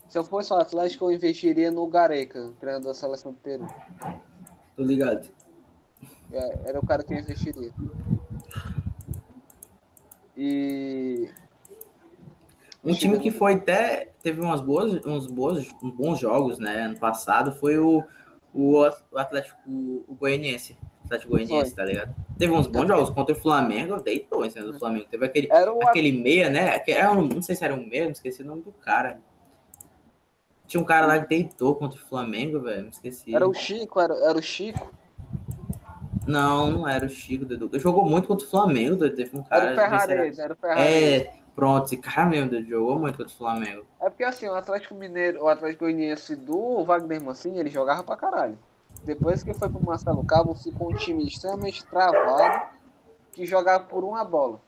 Se 0.09 0.18
eu 0.18 0.25
fosse 0.25 0.53
o 0.53 0.57
Atlético, 0.57 1.07
eu 1.07 1.12
investiria 1.12 1.71
no 1.71 1.87
Gareca, 1.87 2.53
treinador 2.61 2.88
da 2.88 2.95
seleção 2.95 3.33
do 3.33 3.38
Peru. 3.38 3.66
tô 4.77 4.83
ligado. 4.83 5.29
É, 6.33 6.68
Era 6.68 6.81
o 6.81 6.87
cara 6.87 7.03
que 7.03 7.12
eu 7.12 7.18
investiria. 7.18 7.71
E. 10.37 11.29
Um 12.85 12.95
time 12.95 13.18
que 13.18 13.31
foi 13.31 13.55
até. 13.55 14.12
Teve 14.23 14.40
umas 14.40 14.61
boas, 14.61 15.05
uns, 15.05 15.27
boas, 15.27 15.68
uns 15.83 15.95
bons 15.95 16.18
jogos, 16.18 16.59
né? 16.59 16.83
Ano 16.83 16.99
passado 16.99 17.53
foi 17.53 17.79
o, 17.79 18.03
o 18.53 18.83
Atlético 19.14 19.59
o 19.66 20.16
Goianiense. 20.18 20.77
Atlético 21.12 21.33
Goianiense, 21.33 21.75
tá 21.75 21.85
ligado? 21.85 22.14
Teve 22.38 22.53
uns 22.53 22.66
bons 22.66 22.87
jogos 22.87 23.11
contra 23.11 23.35
o 23.35 23.38
Flamengo, 23.38 24.01
deitou 24.01 24.44
em 24.44 24.51
cima 24.51 24.66
do 24.66 24.79
Flamengo. 24.79 25.07
Teve 25.11 25.27
aquele, 25.27 25.48
Era 25.51 25.72
o. 25.72 25.83
aquele 25.83 26.12
meia, 26.12 26.48
né? 26.48 26.83
Era 26.87 27.12
um, 27.12 27.27
não 27.27 27.42
sei 27.42 27.55
se 27.55 27.64
era 27.64 27.75
um 27.75 27.87
meia, 27.87 28.07
me 28.07 28.12
esqueci 28.12 28.42
o 28.42 28.46
nome 28.46 28.62
do 28.62 28.72
cara. 28.72 29.20
Tinha 30.66 30.81
um 30.81 30.87
cara 30.87 31.07
lá 31.07 31.20
que 31.20 31.29
deitou 31.29 31.75
contra 31.75 31.98
o 31.98 32.03
Flamengo, 32.03 32.61
velho. 32.61 32.85
Me 32.85 32.90
esqueci. 32.90 33.35
Era 33.35 33.46
o 33.46 33.53
Chico, 33.53 34.01
era, 34.01 34.14
era 34.14 34.38
o 34.38 34.42
Chico. 34.42 34.92
Não, 36.27 36.70
não 36.70 36.88
era 36.88 37.05
o 37.05 37.09
Chico, 37.09 37.44
Dudu. 37.44 37.68
Ele 37.72 37.83
jogou 37.83 38.05
muito 38.05 38.27
contra 38.27 38.46
o 38.46 38.51
Flamengo, 38.51 38.96
Dudu. 38.96 39.14
Teve 39.14 39.37
um 39.37 39.42
cara. 39.42 39.64
Era 39.64 39.72
o 39.72 39.75
se 39.75 39.81
Ferrarese, 39.81 40.40
era 40.40 40.53
o 40.53 40.57
Ferrarese. 40.57 41.14
É, 41.14 41.33
pronto, 41.55 41.85
esse 41.85 41.96
cara 41.98 42.27
mesmo, 42.27 42.51
Dudu, 42.51 42.66
jogou 42.66 42.98
muito 42.98 43.18
contra 43.18 43.33
o 43.33 43.37
Flamengo. 43.37 43.85
É 44.01 44.09
porque 44.09 44.25
assim, 44.25 44.48
o 44.48 44.55
Atlético 44.55 44.94
Mineiro, 44.94 45.42
o 45.42 45.48
Atlético 45.48 45.85
Goianiense 45.85 46.35
do 46.35 46.83
Wagner 46.85 47.22
Mancini, 47.22 47.59
ele 47.59 47.70
jogava 47.70 48.03
pra 48.03 48.16
caralho. 48.16 48.59
Depois 49.05 49.43
que 49.43 49.53
foi 49.53 49.69
pro 49.69 49.85
Marcelo 49.85 50.25
Cabo, 50.25 50.55
ficou 50.55 50.91
um 50.91 50.95
time 50.95 51.27
extremamente 51.27 51.85
travado 51.85 52.67
que 53.33 53.45
jogava 53.45 53.85
por 53.85 54.05
uma 54.05 54.25
bola. 54.25 54.61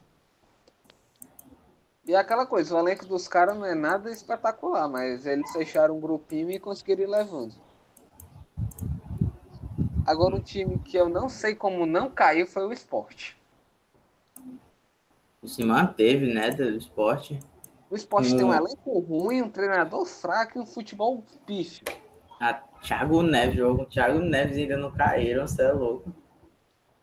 E 2.07 2.15
aquela 2.15 2.45
coisa, 2.45 2.75
o 2.75 2.79
elenco 2.79 3.07
dos 3.07 3.27
caras 3.29 3.57
não 3.57 3.65
é 3.65 3.75
nada 3.75 4.11
espetacular, 4.11 4.89
mas 4.89 5.25
eles 5.25 5.51
fecharam 5.53 5.97
um 5.97 6.01
grupinho 6.01 6.51
e 6.51 6.59
conseguiram 6.59 7.03
ir 7.03 7.07
levando. 7.07 7.55
Agora 10.07 10.37
um 10.37 10.41
time 10.41 10.79
que 10.79 10.97
eu 10.97 11.09
não 11.09 11.29
sei 11.31 11.55
como 11.55 11.87
não 11.87 12.11
caiu 12.11 12.47
foi 12.47 12.67
o 12.67 12.73
esporte. 12.73 13.41
Se 15.45 15.65
manteve, 15.65 16.33
né, 16.33 16.51
do 16.51 16.63
esporte. 16.77 17.39
O 17.91 17.97
esporte 17.97 18.35
tem 18.37 18.45
um 18.45 18.51
Hum. 18.51 18.55
elenco 18.55 18.99
ruim, 18.99 19.43
um 19.43 19.51
treinador 19.51 20.05
fraco 20.05 20.59
e 20.59 20.61
um 20.61 20.67
futebol 20.67 21.23
pífio. 21.47 21.85
A 22.41 22.53
Thiago 22.85 23.23
Neves, 23.23 23.57
jogo. 23.57 23.87
Thiago 23.87 24.19
Neves 24.21 24.57
ainda 24.59 24.77
não 24.77 24.91
caíram, 24.91 25.47
você 25.47 25.63
é 25.63 25.73
louco. 25.73 26.13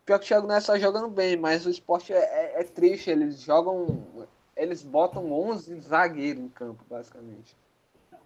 Pior 0.06 0.18
que 0.18 0.24
o 0.24 0.28
Thiago 0.28 0.46
Neves 0.46 0.66
tá 0.66 0.78
jogando 0.78 1.08
bem, 1.08 1.36
mas 1.36 1.66
o 1.66 1.70
esporte 1.70 2.12
é, 2.12 2.16
é- 2.18 2.60
é 2.60 2.64
triste. 2.64 3.10
Eles 3.10 3.40
jogam. 3.42 4.26
Eles 4.56 4.82
botam 4.82 5.32
11 5.32 5.80
zagueiros 5.80 6.42
em 6.42 6.48
campo, 6.48 6.84
basicamente. 6.88 7.56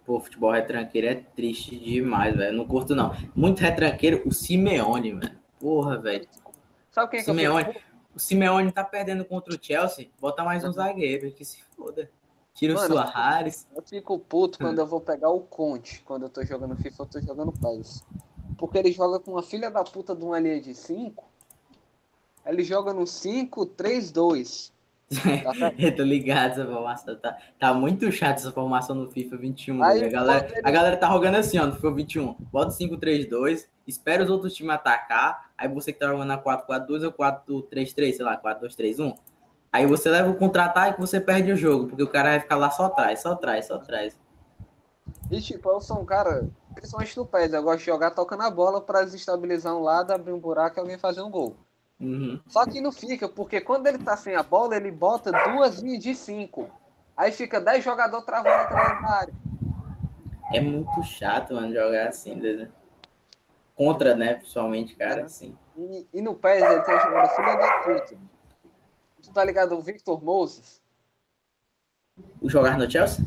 Pô, 0.05 0.19
futebol 0.19 0.51
retranqueiro 0.51 1.07
é 1.07 1.15
triste 1.15 1.77
demais, 1.77 2.35
velho. 2.35 2.55
Não 2.55 2.65
curto, 2.67 2.95
não. 2.95 3.13
Muito 3.35 3.59
retranqueiro, 3.59 4.21
o 4.25 4.31
Simeone, 4.31 5.13
velho. 5.13 5.37
Porra, 5.59 5.97
velho. 5.97 6.27
Sabe 6.91 7.11
quem 7.11 7.19
é 7.19 7.23
que 7.23 7.29
eu 7.29 7.33
Simeone. 7.35 7.65
fico... 7.73 7.87
O 8.15 8.19
Simeone 8.19 8.71
tá 8.71 8.83
perdendo 8.83 9.23
contra 9.25 9.53
o 9.53 9.57
Chelsea. 9.61 10.09
Bota 10.19 10.43
mais 10.43 10.63
um 10.63 10.71
zagueiro, 10.71 11.31
que 11.31 11.45
se 11.45 11.61
foda. 11.75 12.09
Tira 12.57 12.73
o 12.73 12.77
Suarez. 12.79 13.67
Eu 13.75 13.83
fico 13.83 14.17
puto 14.17 14.57
quando 14.57 14.79
eu 14.79 14.85
vou 14.87 14.99
pegar 14.99 15.29
o 15.29 15.41
Conte. 15.41 16.01
Quando 16.03 16.23
eu 16.23 16.29
tô 16.29 16.43
jogando 16.43 16.75
FIFA, 16.75 17.03
eu 17.03 17.05
tô 17.05 17.21
jogando 17.21 17.51
PES. 17.51 18.03
Porque 18.57 18.79
ele 18.79 18.91
joga 18.91 19.19
com 19.19 19.31
uma 19.31 19.43
filha 19.43 19.69
da 19.69 19.83
puta 19.83 20.15
de 20.15 20.25
uma 20.25 20.39
linha 20.39 20.59
de 20.59 20.73
5. 20.73 21.23
Ele 22.43 22.63
joga 22.63 22.93
no 22.93 23.03
5-3-2. 23.03 24.71
Tá? 25.09 25.71
Eu 25.79 25.95
tô 25.95 26.03
ligado, 26.03 26.51
essa 26.51 26.65
formação. 26.65 27.15
Tá, 27.15 27.37
tá 27.59 27.73
muito 27.73 28.11
chato 28.11 28.37
essa 28.39 28.51
formação 28.51 28.95
no 28.95 29.09
FIFA 29.09 29.37
21. 29.37 29.83
Aí, 29.83 30.03
a, 30.03 30.09
galera, 30.09 30.47
ele- 30.51 30.61
a 30.63 30.71
galera 30.71 30.97
tá 30.97 31.09
jogando 31.11 31.35
assim, 31.35 31.57
ó, 31.59 31.65
no 31.65 31.75
FIFA 31.75 31.91
21. 31.91 32.33
Bota 32.51 32.71
5-3-2, 32.71 33.67
espera 33.85 34.23
os 34.23 34.29
outros 34.29 34.53
times 34.53 34.73
atacar. 34.73 35.51
Aí 35.57 35.67
você 35.69 35.93
que 35.93 35.99
tá 35.99 36.07
jogando 36.07 36.27
na 36.27 36.37
4-4-2 36.37 37.03
ou 37.05 37.11
4-3-3, 37.13 38.13
sei 38.13 38.25
lá, 38.25 38.35
4-2-3-1. 38.41 39.15
Aí 39.77 39.85
você 39.85 40.09
leva 40.09 40.31
o 40.31 40.35
contra-ataque 40.35 40.97
e 40.97 40.99
você 40.99 41.21
perde 41.21 41.51
o 41.51 41.55
jogo, 41.55 41.89
porque 41.89 42.01
o 42.01 42.09
cara 42.09 42.29
vai 42.29 42.39
ficar 42.39 42.55
lá 42.55 42.71
só 42.71 42.85
atrás, 42.85 43.21
só 43.21 43.33
atrás, 43.33 43.67
só 43.67 43.75
atrás. 43.75 44.17
E 45.29 45.39
tipo, 45.39 45.69
eu 45.69 45.79
sou 45.79 46.01
um 46.01 46.05
cara, 46.05 46.49
principalmente 46.73 47.15
no 47.15 47.27
PES, 47.27 47.53
eu 47.53 47.61
gosto 47.61 47.79
de 47.81 47.85
jogar 47.85 48.09
tocando 48.09 48.41
a 48.41 48.49
bola 48.49 48.81
pra 48.81 49.03
desestabilizar 49.03 49.75
um 49.75 49.83
lado, 49.83 50.09
abrir 50.09 50.33
um 50.33 50.39
buraco 50.39 50.79
e 50.79 50.81
alguém 50.81 50.97
fazer 50.97 51.21
um 51.21 51.29
gol. 51.29 51.55
Uhum. 51.99 52.41
Só 52.47 52.65
que 52.65 52.81
não 52.81 52.91
fica, 52.91 53.29
porque 53.29 53.61
quando 53.61 53.85
ele 53.85 53.99
tá 53.99 54.17
sem 54.17 54.35
a 54.35 54.41
bola, 54.41 54.75
ele 54.75 54.89
bota 54.89 55.31
duas 55.51 55.77
linhas 55.77 56.01
de 56.01 56.15
cinco. 56.15 56.71
Aí 57.15 57.31
fica 57.31 57.61
10 57.61 57.83
jogadores 57.83 58.25
travando 58.25 58.55
atrás 58.55 58.99
da 58.99 59.09
área. 59.09 59.33
É 60.51 60.59
muito 60.59 61.03
chato, 61.03 61.53
mano, 61.53 61.71
jogar 61.71 62.07
assim, 62.07 62.33
né? 62.33 62.67
Contra, 63.75 64.15
né, 64.15 64.33
pessoalmente, 64.33 64.95
cara, 64.95 65.25
assim. 65.25 65.55
E, 65.77 66.07
e 66.15 66.19
no 66.19 66.33
PES 66.33 66.63
ele 66.63 66.81
tem 66.81 66.99
jogado 66.99 67.35
filha 67.35 67.55
da 67.55 67.71
puta. 67.83 68.36
Tu 69.27 69.33
tá 69.33 69.43
ligado 69.43 69.75
o 69.75 69.81
Victor 69.81 70.23
Moses? 70.23 70.81
O 72.41 72.49
jogar 72.49 72.77
no 72.77 72.89
Chelsea? 72.89 73.23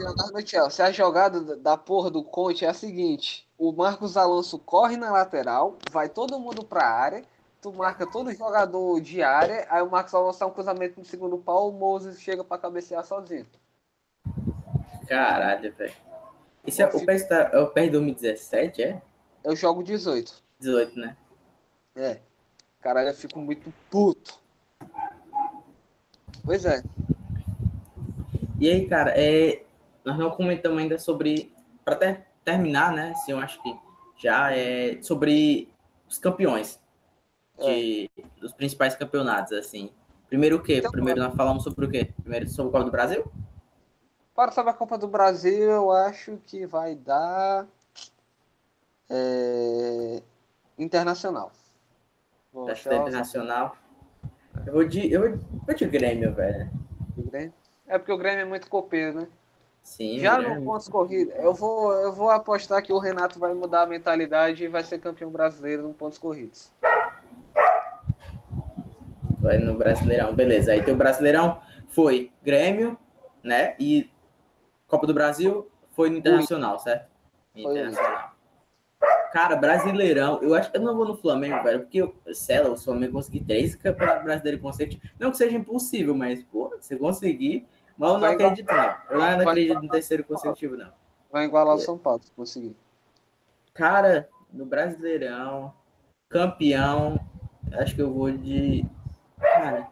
Jogava 0.00 0.30
no 0.32 0.46
Chelsea. 0.46 0.84
A 0.86 0.90
jogada 0.90 1.40
da- 1.42 1.54
da 1.54 1.76
porra 1.76 2.10
do 2.10 2.24
Conte 2.24 2.64
é 2.64 2.68
a 2.68 2.74
seguinte: 2.74 3.46
o 3.58 3.70
Marcos 3.70 4.16
Alonso 4.16 4.58
corre 4.58 4.96
na 4.96 5.12
lateral, 5.12 5.76
vai 5.90 6.08
todo 6.08 6.40
mundo 6.40 6.64
pra 6.64 6.82
área, 6.88 7.22
tu 7.60 7.70
marca 7.74 8.06
todo 8.10 8.32
jogador 8.34 9.00
de 9.02 9.22
área, 9.22 9.66
aí 9.68 9.82
o 9.82 9.90
Marcos 9.90 10.14
Alonso 10.14 10.40
dá 10.40 10.46
um 10.46 10.50
cruzamento 10.50 10.98
no 10.98 11.04
segundo 11.04 11.36
pau, 11.36 11.68
o 11.68 11.72
Moses 11.72 12.18
chega 12.20 12.42
pra 12.42 12.56
cabecear 12.56 13.04
sozinho. 13.04 13.46
Caralho, 15.06 15.72
velho. 15.74 15.94
Esse 16.66 16.82
é, 16.82 16.86
o 16.86 17.04
PES 17.04 17.28
tá, 17.28 17.50
é 17.52 17.58
o 17.58 17.68
PES 17.68 17.90
2017, 17.92 18.82
é? 18.82 19.02
Eu 19.44 19.54
jogo 19.54 19.82
18. 19.82 20.42
18, 20.58 20.98
né? 20.98 21.16
É. 21.94 22.18
Caralho, 22.80 23.08
eu 23.10 23.14
fico 23.14 23.38
muito 23.38 23.72
puto. 23.90 24.38
Pois 26.48 26.64
é. 26.64 26.82
E 28.58 28.70
aí, 28.70 28.88
cara, 28.88 29.12
é, 29.14 29.66
nós 30.02 30.16
não 30.16 30.30
comentamos 30.30 30.78
ainda 30.78 30.98
sobre, 30.98 31.54
para 31.84 31.94
ter, 31.94 32.26
terminar, 32.42 32.90
né? 32.90 33.10
Assim, 33.10 33.32
eu 33.32 33.38
acho 33.38 33.62
que 33.62 33.78
já 34.16 34.50
é 34.56 34.98
sobre 35.02 35.70
os 36.08 36.16
campeões 36.16 36.80
de, 37.58 38.10
é. 38.18 38.22
dos 38.40 38.54
principais 38.54 38.96
campeonatos, 38.96 39.52
assim. 39.52 39.90
Primeiro 40.26 40.56
o 40.56 40.62
quê? 40.62 40.78
Então, 40.78 40.90
Primeiro 40.90 41.20
nós 41.20 41.34
falamos 41.36 41.64
sobre 41.64 41.84
o 41.84 41.90
quê? 41.90 42.14
Primeiro 42.22 42.48
sobre 42.48 42.70
o 42.70 42.72
Copa 42.72 42.84
do 42.86 42.90
Brasil? 42.90 43.30
Para 44.34 44.50
sobre 44.50 44.70
a 44.70 44.74
Copa 44.74 44.96
do 44.96 45.06
Brasil, 45.06 45.70
eu 45.70 45.90
acho 45.90 46.38
que 46.46 46.64
vai 46.64 46.94
dar 46.94 47.66
é, 49.10 50.22
Internacional. 50.78 51.52
Vou 52.50 52.70
internacional. 52.70 53.76
Eu 54.68 54.74
vou 54.74 54.84
de, 54.84 55.10
eu 55.10 55.38
vou 55.66 55.74
de 55.74 55.86
Grêmio, 55.86 56.34
velho. 56.34 56.70
É 57.86 57.96
porque 57.96 58.12
o 58.12 58.18
Grêmio 58.18 58.42
é 58.42 58.44
muito 58.44 58.68
copeiro, 58.68 59.20
né? 59.20 59.28
Sim. 59.82 60.18
Já 60.18 60.38
no 60.38 60.62
pontos 60.62 60.86
corridos, 60.88 61.34
eu 61.36 61.54
vou, 61.54 61.90
eu 61.92 62.12
vou 62.12 62.28
apostar 62.28 62.82
que 62.82 62.92
o 62.92 62.98
Renato 62.98 63.38
vai 63.38 63.54
mudar 63.54 63.84
a 63.84 63.86
mentalidade 63.86 64.62
e 64.62 64.68
vai 64.68 64.84
ser 64.84 64.98
campeão 64.98 65.30
brasileiro 65.30 65.84
no 65.84 65.94
pontos 65.94 66.18
corridos. 66.18 66.70
Vai 69.40 69.56
no 69.56 69.74
Brasileirão, 69.74 70.34
beleza. 70.34 70.72
Aí 70.72 70.82
tem 70.82 70.92
o 70.92 70.96
Brasileirão 70.98 71.62
foi 71.88 72.30
Grêmio, 72.42 72.98
né? 73.42 73.74
E 73.80 74.10
Copa 74.86 75.06
do 75.06 75.14
Brasil 75.14 75.66
foi 75.92 76.10
no 76.10 76.18
Internacional, 76.18 76.78
certo? 76.78 77.08
Internacional. 77.56 78.27
Cara, 79.32 79.56
Brasileirão, 79.56 80.40
eu 80.42 80.54
acho 80.54 80.70
que 80.70 80.78
eu 80.78 80.82
não 80.82 80.96
vou 80.96 81.06
no 81.06 81.16
Flamengo, 81.16 81.62
velho, 81.62 81.80
porque, 81.80 82.12
sei 82.32 82.60
lá, 82.60 82.70
o 82.70 82.76
Flamengo 82.76 83.12
conseguir 83.12 83.40
três 83.40 83.74
campeonatos 83.74 84.24
brasileiros 84.24 84.60
consecutivos. 84.60 85.10
Não 85.18 85.30
que 85.30 85.36
seja 85.36 85.56
impossível, 85.56 86.14
mas, 86.14 86.42
pô, 86.44 86.70
você 86.80 86.96
conseguir. 86.96 87.66
Mas 87.96 88.10
eu 88.10 88.18
não 88.18 88.28
acredito, 88.28 88.68
não. 88.68 88.96
Eu 89.10 89.18
não 89.18 89.48
acredito 89.48 89.82
no 89.82 89.88
terceiro 89.88 90.24
consecutivo, 90.24 90.76
não. 90.76 90.90
Vai 91.30 91.44
igualar 91.44 91.74
o 91.74 91.78
São 91.78 91.98
Paulo, 91.98 92.22
se 92.22 92.32
conseguir. 92.32 92.74
Cara, 93.74 94.28
no 94.52 94.64
Brasileirão, 94.64 95.74
campeão, 96.28 97.20
acho 97.72 97.94
que 97.94 98.02
eu 98.02 98.12
vou 98.12 98.30
de. 98.30 98.84
Cara. 99.38 99.88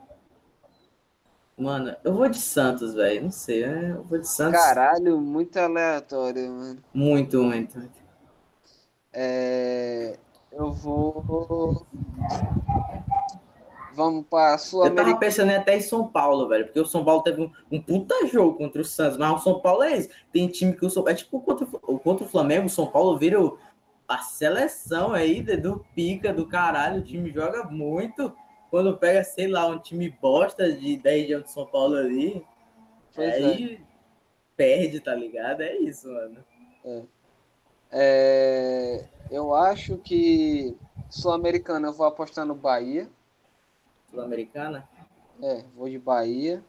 Mano, 1.59 1.97
eu 2.05 2.15
vou 2.15 2.29
de 2.29 2.39
Santos, 2.39 2.95
velho. 2.95 3.25
Não 3.25 3.31
sei, 3.31 3.67
né? 3.67 3.93
Eu 3.93 4.03
vou 4.03 4.19
de 4.19 4.29
Santos. 4.29 4.61
Caralho, 4.61 5.21
muito 5.21 5.59
aleatório, 5.59 6.51
mano. 6.51 6.83
Muito, 6.93 7.43
muito, 7.43 7.79
muito. 7.79 8.06
É, 9.19 10.19
eu 10.53 10.71
vou. 10.71 11.87
Vamos 13.95 14.27
para 14.29 14.55
a 14.55 14.59
Sul 14.59 14.85
Eu 14.85 14.95
tava 14.95 15.17
pensando 15.17 15.51
até 15.53 15.75
em 15.75 15.81
São 15.81 16.07
Paulo, 16.07 16.47
velho, 16.47 16.67
porque 16.67 16.81
o 16.81 16.85
São 16.85 17.03
Paulo 17.03 17.23
teve 17.23 17.41
um, 17.41 17.51
um 17.73 17.81
puta 17.81 18.27
jogo 18.27 18.59
contra 18.59 18.83
o 18.83 18.85
Santos, 18.85 19.17
mas 19.17 19.41
o 19.41 19.43
São 19.43 19.59
Paulo 19.59 19.83
é 19.85 19.97
isso. 19.97 20.11
Tem 20.31 20.47
time 20.49 20.75
que 20.75 20.85
o 20.85 20.91
São 20.91 21.09
É 21.09 21.15
tipo 21.15 21.41
contra, 21.41 21.65
contra 21.67 22.27
o 22.27 22.29
Flamengo, 22.29 22.67
o 22.67 22.71
São 22.71 22.87
Paulo 22.89 23.17
vira 23.17 23.39
a 24.07 24.19
seleção 24.19 25.15
aí 25.15 25.41
do 25.41 25.83
pica 25.95 26.31
do 26.31 26.47
caralho. 26.47 27.01
O 27.01 27.05
time 27.05 27.33
joga 27.33 27.65
muito. 27.65 28.37
Quando 28.71 28.99
pega, 28.99 29.25
sei 29.25 29.49
lá, 29.49 29.67
um 29.67 29.79
time 29.79 30.11
bosta 30.21 30.71
de 30.71 30.99
10 30.99 31.31
anos 31.31 31.45
de 31.47 31.53
São 31.53 31.65
Paulo 31.65 31.97
ali, 31.97 32.45
pois 33.15 33.35
aí 33.35 33.81
é. 33.81 33.87
perde, 34.55 35.01
tá 35.01 35.15
ligado? 35.15 35.63
É 35.63 35.75
isso, 35.79 36.07
mano. 36.07 36.45
É. 36.85 37.16
É, 37.99 39.07
eu 39.31 39.55
acho 39.55 39.97
que 39.97 40.77
Sul-Americana 41.09 41.89
eu 41.89 41.95
vou 41.95 42.07
apostar 42.07 42.45
no 42.45 42.55
Bahia. 42.55 43.09
Sul-Americana? 44.11 44.87
É, 45.43 45.65
vou 45.75 45.89
de 45.89 45.99
Bahia. 45.99 46.63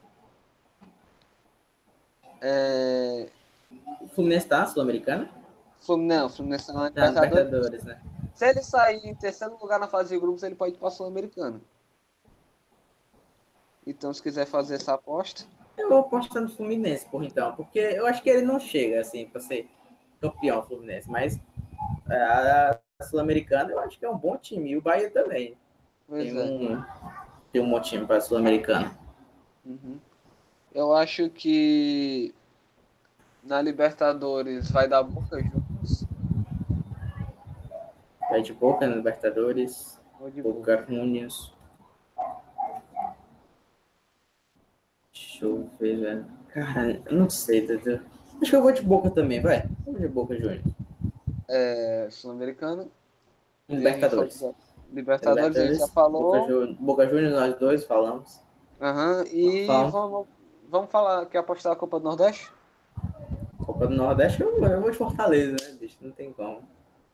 É... 2.41 3.27
O 3.99 4.07
Fluminense 4.07 4.47
tá 4.47 4.65
Sul-Americana? 4.67 5.29
Não, 5.89 6.27
o 6.27 6.29
Fluminense 6.29 6.67
tá 6.67 6.73
na 6.73 6.87
Libertadores. 6.87 7.83
né? 7.83 8.01
Se 8.33 8.47
ele 8.47 8.61
sair 8.61 9.05
em 9.05 9.13
terceiro 9.13 9.57
lugar 9.61 9.81
na 9.81 9.87
fase 9.89 10.13
de 10.13 10.19
grupos, 10.21 10.43
ele 10.43 10.55
pode 10.55 10.75
ir 10.75 10.77
para 10.77 10.91
Sul-Americana. 10.91 11.59
Então, 13.85 14.13
se 14.13 14.23
quiser 14.23 14.45
fazer 14.45 14.75
essa 14.75 14.93
aposta. 14.93 15.43
Eu 15.77 15.89
vou 15.89 15.99
apostar 15.99 16.41
no 16.41 16.49
Fluminense, 16.49 17.05
por 17.09 17.21
então, 17.21 17.53
porque 17.53 17.79
eu 17.79 18.07
acho 18.07 18.23
que 18.23 18.29
ele 18.29 18.43
não 18.43 18.61
chega 18.61 19.01
assim 19.01 19.25
para 19.25 19.41
ser 19.41 19.69
campeão 20.19 20.63
Fluminense, 20.63 21.09
mas 21.09 21.39
é, 22.09 22.21
a 22.21 22.79
Sul-Americana 23.03 23.71
eu 23.71 23.79
acho 23.79 23.97
que 23.97 24.05
é 24.05 24.09
um 24.09 24.17
bom 24.17 24.37
time, 24.37 24.71
e 24.71 24.77
o 24.77 24.81
Bahia 24.81 25.09
também. 25.09 25.55
tem, 26.09 26.37
é. 26.37 26.43
um, 26.43 26.83
tem 27.51 27.61
um 27.61 27.69
bom 27.69 27.79
time 27.79 28.05
para 28.05 28.17
a 28.17 28.21
Sul-Americana. 28.21 28.97
Uhum. 29.65 29.99
Eu 30.73 30.93
acho 30.93 31.29
que 31.29 32.33
na 33.43 33.61
Libertadores 33.61 34.69
vai 34.69 34.87
dar 34.87 35.03
Boca 35.03 35.39
Juniors. 35.39 36.05
Vai 38.29 38.41
de 38.41 38.53
Boca 38.53 38.85
na 38.85 38.95
Libertadores. 38.95 39.99
Boca, 40.19 40.41
Boca 40.41 40.85
Juniors. 40.87 41.53
Deixa 45.13 45.45
eu 45.45 45.69
ver, 45.79 45.99
velho. 45.99 46.25
Cara, 46.49 47.01
eu 47.05 47.13
não 47.13 47.29
sei, 47.29 47.63
entendeu? 47.63 48.01
Acho 48.41 48.51
que 48.51 48.55
eu 48.55 48.61
vou 48.61 48.71
de 48.71 48.81
Boca 48.81 49.09
também, 49.09 49.41
vai. 49.41 49.67
Vamos 49.85 50.01
de 50.01 50.07
Boca 50.07 50.35
Juniors. 50.35 50.61
É, 51.47 52.07
Sul-Americano. 52.11 52.91
Libertadores. 53.69 54.43
Libertadores, 54.91 55.57
a 55.57 55.65
gente 55.67 55.79
já 55.79 55.87
falou. 55.87 56.73
Boca, 56.79 57.07
Juniors, 57.07 57.33
nós 57.33 57.55
dois 57.59 57.83
falamos. 57.83 58.39
Aham, 58.79 59.19
uhum. 59.19 59.25
e 59.33 59.65
vamos, 59.65 60.27
vamos 60.69 60.91
falar, 60.91 61.25
quer 61.25 61.39
apostar 61.39 61.73
a 61.73 61.75
Copa 61.75 61.99
do 61.99 62.05
Nordeste? 62.05 62.51
Copa 63.65 63.87
do 63.87 63.95
Nordeste, 63.95 64.41
eu, 64.41 64.63
eu 64.63 64.81
vou 64.81 64.91
de 64.91 64.97
Fortaleza, 64.97 65.57
né, 65.61 65.77
bicho? 65.79 65.97
Não 65.99 66.11
tem 66.11 66.31
como. 66.31 66.61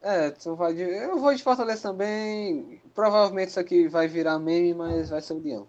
É, 0.01 0.31
tu 0.31 0.55
vai 0.55 0.73
de, 0.73 0.81
eu 0.81 1.17
vou 1.17 1.33
de 1.33 1.41
Fortaleza 1.41 1.81
também. 1.81 2.81
Provavelmente 2.93 3.49
isso 3.49 3.59
aqui 3.59 3.87
vai 3.87 4.07
virar 4.07 4.37
meme, 4.37 4.73
mas 4.73 5.09
vai 5.09 5.21
ser 5.21 5.33
o 5.33 5.39
Leão. 5.39 5.67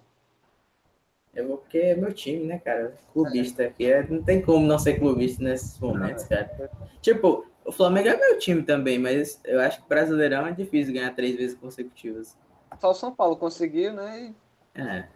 Eu 1.35 1.49
vou 1.49 1.59
porque 1.59 1.79
é 1.79 1.97
meu 1.97 2.13
time, 2.13 2.47
né, 2.47 2.59
cara? 2.59 2.95
Clubista 3.13 3.65
aqui. 3.65 3.91
É, 3.91 4.07
não 4.09 4.23
tem 4.23 4.41
como 4.41 4.67
não 4.67 4.79
ser 4.79 4.99
clubista 4.99 5.43
nesses 5.43 5.79
momentos, 5.79 6.25
cara. 6.25 6.71
Tipo, 7.01 7.47
o 7.65 7.73
Flamengo 7.73 8.09
é 8.09 8.17
meu 8.17 8.39
time 8.39 8.63
também, 8.63 8.99
mas 8.99 9.41
eu 9.45 9.61
acho 9.61 9.83
que 9.83 9.89
Brasileirão 9.89 10.47
é 10.47 10.53
difícil 10.53 10.95
ganhar 10.95 11.15
três 11.15 11.37
vezes 11.37 11.57
consecutivas. 11.57 12.37
Só 12.81 12.91
o 12.91 12.95
São 12.95 13.15
Paulo 13.15 13.37
conseguiu, 13.37 13.93
né? 13.93 14.35
E... 14.77 14.81
É. 14.81 15.09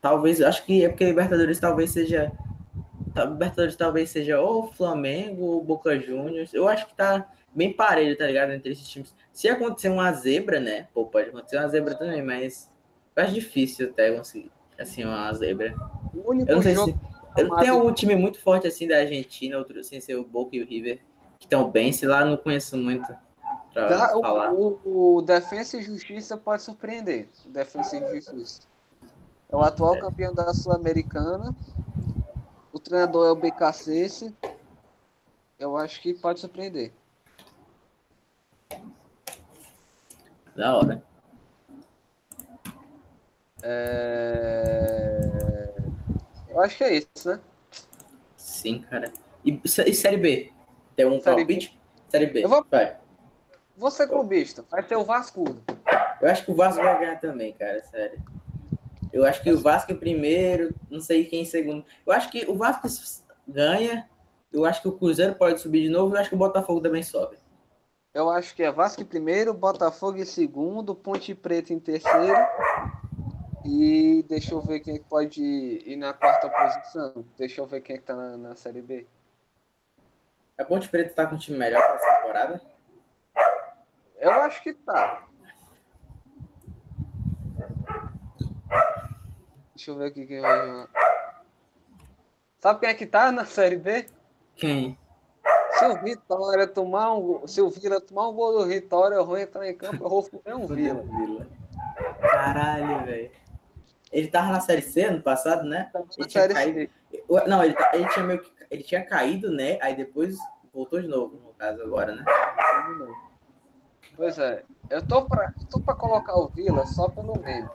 Talvez, 0.00 0.40
acho 0.40 0.64
que 0.64 0.84
é 0.84 0.88
porque 0.88 1.04
Libertadores 1.04 1.58
talvez 1.58 1.90
seja. 1.90 2.32
Libertadores 3.16 3.76
talvez 3.76 4.10
seja 4.10 4.40
ou 4.40 4.72
Flamengo 4.72 5.44
ou 5.44 5.64
Boca 5.64 5.98
Juniors. 5.98 6.54
Eu 6.54 6.68
acho 6.68 6.86
que 6.86 6.94
tá 6.94 7.28
bem 7.54 7.72
parelho, 7.72 8.16
tá 8.16 8.26
ligado? 8.26 8.52
Entre 8.52 8.72
esses 8.72 8.88
times. 8.88 9.14
Se 9.32 9.48
acontecer 9.48 9.88
uma 9.88 10.12
zebra, 10.12 10.60
né? 10.60 10.86
Pô, 10.94 11.04
pode 11.04 11.28
acontecer 11.28 11.56
uma 11.56 11.68
zebra 11.68 11.94
também, 11.94 12.22
mas 12.22 12.70
acho 13.20 13.34
difícil 13.34 13.90
até 13.90 14.12
conseguir, 14.16 14.50
assim, 14.78 15.04
uma 15.04 15.32
zebra. 15.32 15.74
O 16.14 16.30
único 16.30 16.50
eu 16.50 16.56
não 16.56 16.62
sei 16.62 16.74
jogo... 16.74 16.92
se... 16.92 17.18
Eu 17.40 17.54
tenho 17.56 17.74
algum 17.74 17.92
time 17.92 18.16
muito 18.16 18.40
forte, 18.40 18.66
assim, 18.66 18.88
da 18.88 18.98
Argentina, 18.98 19.58
outro, 19.58 19.82
sem 19.84 20.00
ser 20.00 20.16
o 20.16 20.24
Boca 20.24 20.56
e 20.56 20.62
o 20.62 20.66
River, 20.66 20.98
que 21.38 21.46
estão 21.46 21.70
bem, 21.70 21.92
sei 21.92 22.08
lá, 22.08 22.24
não 22.24 22.36
conheço 22.36 22.76
muito 22.76 23.14
falar. 23.72 24.52
O, 24.52 24.80
o, 24.84 25.16
o 25.16 25.22
Defensa 25.22 25.76
e 25.76 25.82
Justiça 25.82 26.36
pode 26.36 26.62
surpreender. 26.62 27.28
O 27.46 27.50
Defensa 27.50 27.96
e 27.96 28.20
Justiça. 28.20 28.62
É 29.48 29.56
o 29.56 29.60
atual 29.60 29.96
é. 29.96 30.00
campeão 30.00 30.34
da 30.34 30.52
Sul-Americana. 30.52 31.54
O 32.72 32.78
treinador 32.78 33.28
é 33.28 33.30
o 33.30 33.36
BKC. 33.36 34.32
Eu 35.58 35.76
acho 35.76 36.00
que 36.00 36.14
pode 36.14 36.40
surpreender. 36.40 36.92
Da 40.54 40.76
hora. 40.76 41.02
É... 43.62 45.28
Eu 46.48 46.60
acho 46.60 46.76
que 46.76 46.84
é 46.84 46.96
isso, 46.96 47.28
né? 47.28 47.40
Sim, 48.36 48.80
cara. 48.90 49.12
E, 49.44 49.60
e 49.64 49.94
Série 49.94 50.16
B? 50.16 50.52
Tem 50.96 51.06
um 51.06 51.20
série 51.20 51.36
palpite? 51.36 51.68
B. 51.68 51.74
Série 52.10 52.26
B. 52.26 52.44
Eu 52.44 52.48
vou... 52.48 52.66
Vai. 52.70 52.96
Você 53.76 54.06
clubista, 54.08 54.64
vai 54.68 54.82
ter 54.82 54.96
o 54.96 55.04
Vasco. 55.04 55.44
Eu 56.20 56.28
acho 56.28 56.44
que 56.44 56.50
o 56.50 56.54
Vasco 56.54 56.82
vai 56.82 56.98
ganhar 56.98 57.20
também, 57.20 57.52
cara, 57.52 57.80
sério. 57.84 58.20
Eu 59.12 59.24
acho 59.24 59.40
que 59.40 59.52
o 59.52 59.60
Vasco 59.60 59.92
em 59.92 59.96
primeiro, 59.96 60.74
não 60.90 61.00
sei 61.00 61.24
quem 61.24 61.42
em 61.42 61.46
segundo. 61.46 61.84
Eu 62.04 62.12
acho 62.12 62.28
que 62.28 62.44
o 62.50 62.56
Vasco 62.56 62.88
ganha. 63.46 64.08
Eu 64.52 64.64
acho 64.64 64.82
que 64.82 64.88
o 64.88 64.92
Cruzeiro 64.92 65.36
pode 65.36 65.60
subir 65.60 65.82
de 65.82 65.88
novo. 65.88 66.14
Eu 66.14 66.20
acho 66.20 66.28
que 66.28 66.34
o 66.34 66.38
Botafogo 66.38 66.80
também 66.80 67.02
sobe. 67.02 67.36
Eu 68.12 68.28
acho 68.30 68.54
que 68.56 68.64
é 68.64 68.72
Vasco 68.72 69.00
em 69.00 69.06
primeiro, 69.06 69.54
Botafogo 69.54 70.18
em 70.18 70.24
segundo, 70.24 70.94
Ponte 70.94 71.34
Preta 71.34 71.72
em 71.72 71.78
terceiro 71.78 72.34
e 73.64 74.24
deixa 74.28 74.54
eu 74.54 74.60
ver 74.60 74.80
quem 74.80 74.96
é 74.96 75.00
pode 75.00 75.42
ir 75.42 75.96
na 75.96 76.12
quarta 76.12 76.48
posição. 76.48 77.24
Deixa 77.36 77.60
eu 77.60 77.66
ver 77.66 77.80
quem 77.80 77.96
é 77.96 77.98
que 77.98 78.04
tá 78.04 78.14
na, 78.14 78.36
na 78.36 78.54
Série 78.54 78.82
B. 78.82 79.06
A 80.56 80.64
Ponte 80.64 80.88
Preta 80.88 81.14
tá 81.14 81.26
com 81.26 81.36
um 81.36 81.38
time 81.38 81.58
melhor 81.58 81.80
para 81.80 81.94
essa 81.94 82.14
temporada? 82.16 82.62
Eu 84.16 84.30
acho 84.32 84.62
que 84.62 84.72
tá. 84.72 85.24
Deixa 89.74 89.90
eu 89.92 89.96
ver 89.96 90.06
aqui 90.06 90.26
quem 90.26 90.40
vai 90.40 90.66
jogar. 90.66 90.88
Sabe 92.58 92.80
quem 92.80 92.88
é 92.88 92.94
que 92.94 93.06
tá 93.06 93.30
na 93.30 93.44
Série 93.44 93.76
B? 93.76 94.06
Quem? 94.56 94.98
Se 95.78 95.86
o 95.86 96.02
Vitória 96.02 96.66
tomar 96.66 97.14
um 97.14 97.46
Se 97.46 97.60
o 97.60 97.70
Vila 97.70 98.00
tomar 98.00 98.28
um 98.28 98.34
gol 98.34 98.58
do 98.58 98.66
Vitória, 98.66 99.14
eu 99.14 99.24
vou 99.24 99.38
entrar 99.38 99.68
em 99.68 99.76
campo, 99.76 100.04
eu 100.04 100.08
vou 100.08 100.22
fuder 100.22 100.56
um 100.56 100.66
Vila. 100.66 101.04
Caralho, 102.20 103.04
velho. 103.04 103.30
Ele 104.10 104.28
tava 104.28 104.48
na 104.52 104.60
Série 104.60 104.82
C 104.82 105.04
ano 105.04 105.22
passado, 105.22 105.64
né? 105.64 105.90
Ele 106.16 106.26
tinha 106.26 106.48
caído. 106.48 106.90
Não, 107.46 107.62
ele, 107.64 107.74
tá- 107.74 107.90
ele 107.94 108.08
tinha 108.08 108.24
meio 108.24 108.40
que. 108.40 108.50
Ele 108.70 108.82
tinha 108.82 109.04
caído, 109.04 109.50
né? 109.50 109.78
Aí 109.80 109.94
depois 109.96 110.36
voltou 110.72 111.00
de 111.00 111.08
novo, 111.08 111.36
no 111.44 111.52
caso, 111.54 111.82
agora, 111.82 112.14
né? 112.14 112.24
Pois 114.16 114.38
é, 114.38 114.64
eu 114.90 115.06
tô 115.06 115.24
pra, 115.26 115.52
tô 115.70 115.80
pra 115.80 115.94
colocar 115.94 116.34
o 116.34 116.48
Vila 116.48 116.84
só 116.86 117.08
pelo 117.08 117.38
meme. 117.40 117.68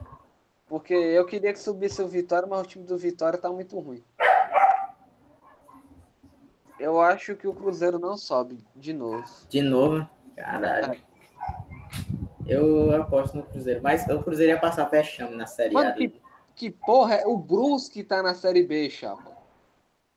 Porque 0.68 0.94
eu 0.94 1.26
queria 1.26 1.54
que 1.54 1.60
subisse 1.60 2.02
o 2.02 2.08
Vitória, 2.08 2.48
mas 2.48 2.62
o 2.62 2.66
time 2.66 2.86
do 2.86 2.98
Vitória 2.98 3.38
tá 3.40 3.50
muito 3.50 3.80
ruim. 3.80 4.04
Eu 6.80 7.00
acho 7.00 7.36
que 7.36 7.48
o 7.48 7.54
Cruzeiro 7.54 7.98
não 8.00 8.18
sobe 8.18 8.58
de 8.76 8.92
novo. 8.94 9.24
De 9.48 9.62
novo. 9.62 10.08
Caralho. 10.36 11.00
Eu 12.46 12.94
aposto 13.02 13.38
no 13.38 13.44
Cruzeiro. 13.44 13.82
Mas 13.82 14.06
o 14.08 14.22
Cruzeiro 14.22 14.52
ia 14.52 14.60
passar 14.60 14.90
fechando 14.90 15.36
na 15.38 15.46
Série 15.46 15.74
Mano, 15.74 15.90
A. 15.92 15.94
que, 15.94 16.22
que 16.56 16.70
porra 16.72 17.16
é 17.16 17.28
o 17.28 17.38
Brusque 17.38 18.04
tá 18.04 18.22
na 18.22 18.34
Série 18.34 18.64
B, 18.64 18.90
chapa? 18.90 19.32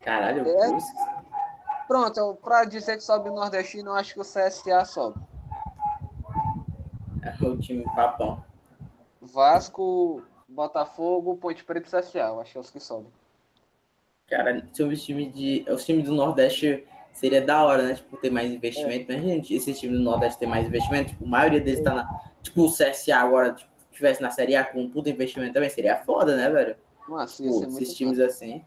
Caralho, 0.00 0.44
o 0.44 0.48
É. 0.48 0.68
Brusque. 0.68 0.96
Pronto, 1.88 2.18
eu- 2.18 2.34
pra 2.34 2.64
dizer 2.64 2.96
que 2.96 3.02
sobe 3.04 3.28
o 3.30 3.34
Nordestino, 3.34 3.90
eu 3.90 3.94
acho 3.94 4.14
que 4.14 4.20
o 4.20 4.24
CSA 4.24 4.84
sobe. 4.84 5.20
É 7.22 7.44
o 7.44 7.56
time 7.58 7.84
papão. 7.94 8.42
Vasco, 9.20 10.22
Botafogo, 10.48 11.36
Ponte 11.36 11.64
Preta 11.64 11.86
e 11.86 11.90
CSA, 11.90 12.18
eu 12.28 12.40
acho 12.40 12.52
que 12.52 12.58
é 12.58 12.60
os 12.60 12.70
que 12.70 12.80
sobem. 12.80 13.10
Cara, 14.28 14.66
se 14.72 14.82
os 14.82 15.02
times 15.02 15.32
de. 15.32 15.64
Os 15.68 15.84
times 15.84 16.04
do 16.04 16.12
Nordeste 16.14 16.86
seria 17.12 17.40
da 17.40 17.64
hora, 17.64 17.82
né? 17.84 17.94
Tipo, 17.94 18.16
ter 18.16 18.30
mais 18.30 18.50
investimento. 18.52 19.06
Mas, 19.12 19.22
gente, 19.22 19.54
esse 19.54 19.72
time 19.74 19.96
do 19.96 20.02
Nordeste 20.02 20.38
ter 20.38 20.46
mais 20.46 20.66
investimento, 20.66 21.10
tipo, 21.10 21.24
a 21.24 21.28
maioria 21.28 21.60
deles 21.60 21.82
tá 21.82 21.94
na. 21.94 22.20
Tipo, 22.42 22.62
o 22.64 22.70
CSA 22.72 23.16
agora, 23.18 23.52
tipo, 23.54 23.70
tivesse 23.96 24.22
na 24.22 24.30
Série 24.30 24.54
A 24.56 24.64
com 24.64 24.80
um 24.80 24.90
puta 24.90 25.10
investimento 25.10 25.54
também, 25.54 25.70
seria 25.70 25.96
foda, 25.96 26.36
né, 26.36 26.48
velho? 26.48 26.76
Nossa, 27.08 27.42
ia 27.42 27.50
Pô, 27.50 27.64
esses 27.64 27.94
times 27.94 28.18
assim. 28.20 28.64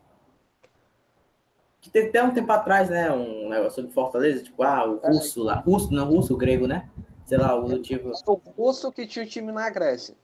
Que 1.82 1.90
teve 1.90 2.10
até 2.10 2.22
um 2.22 2.34
tempo 2.34 2.52
atrás, 2.52 2.90
né? 2.90 3.12
Um 3.12 3.50
negócio 3.50 3.76
sobre 3.76 3.92
Fortaleza, 3.92 4.44
tipo, 4.44 4.64
ah, 4.64 4.86
o 4.86 4.98
russo 4.98 5.44
lá. 5.44 5.56
Russo, 5.56 5.94
não 5.94 6.10
russo, 6.10 6.34
o 6.34 6.38
grego, 6.38 6.68
né? 6.68 6.90
Sei 7.26 7.38
lá, 7.38 7.56
o 7.56 7.80
tipo. 7.80 8.12
O 8.26 8.38
curso 8.38 8.92
que 8.92 9.08
tinha 9.08 9.24
o 9.24 9.28
time 9.28 9.52
na 9.52 9.70
Grécia. 9.70 10.16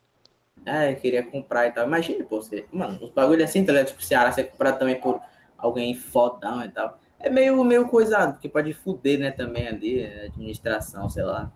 É, 0.66 0.94
queria 0.96 1.24
comprar 1.24 1.68
e 1.68 1.72
tal. 1.72 1.86
Imagina, 1.86 2.24
pô, 2.26 2.42
você. 2.42 2.66
Mano, 2.72 3.04
os 3.04 3.12
bagulho 3.12 3.44
assim, 3.44 3.64
tá 3.64 3.72
ligado? 3.72 3.88
Tipo, 3.88 4.04
Ceará 4.04 4.32
ser 4.32 4.46
comprado 4.46 4.80
também 4.80 5.00
por 5.00 5.22
alguém 5.58 5.94
fodão 5.96 6.64
e 6.66 6.70
tal. 6.70 7.00
É 7.20 7.30
meio, 7.30 7.64
meio 7.64 7.88
coisado, 7.88 8.34
porque 8.34 8.50
pode 8.50 8.74
fuder, 8.74 9.20
né, 9.20 9.32
também 9.32 9.68
ali, 9.68 10.06
administração, 10.26 11.10
sei 11.10 11.24
lá. 11.24 11.52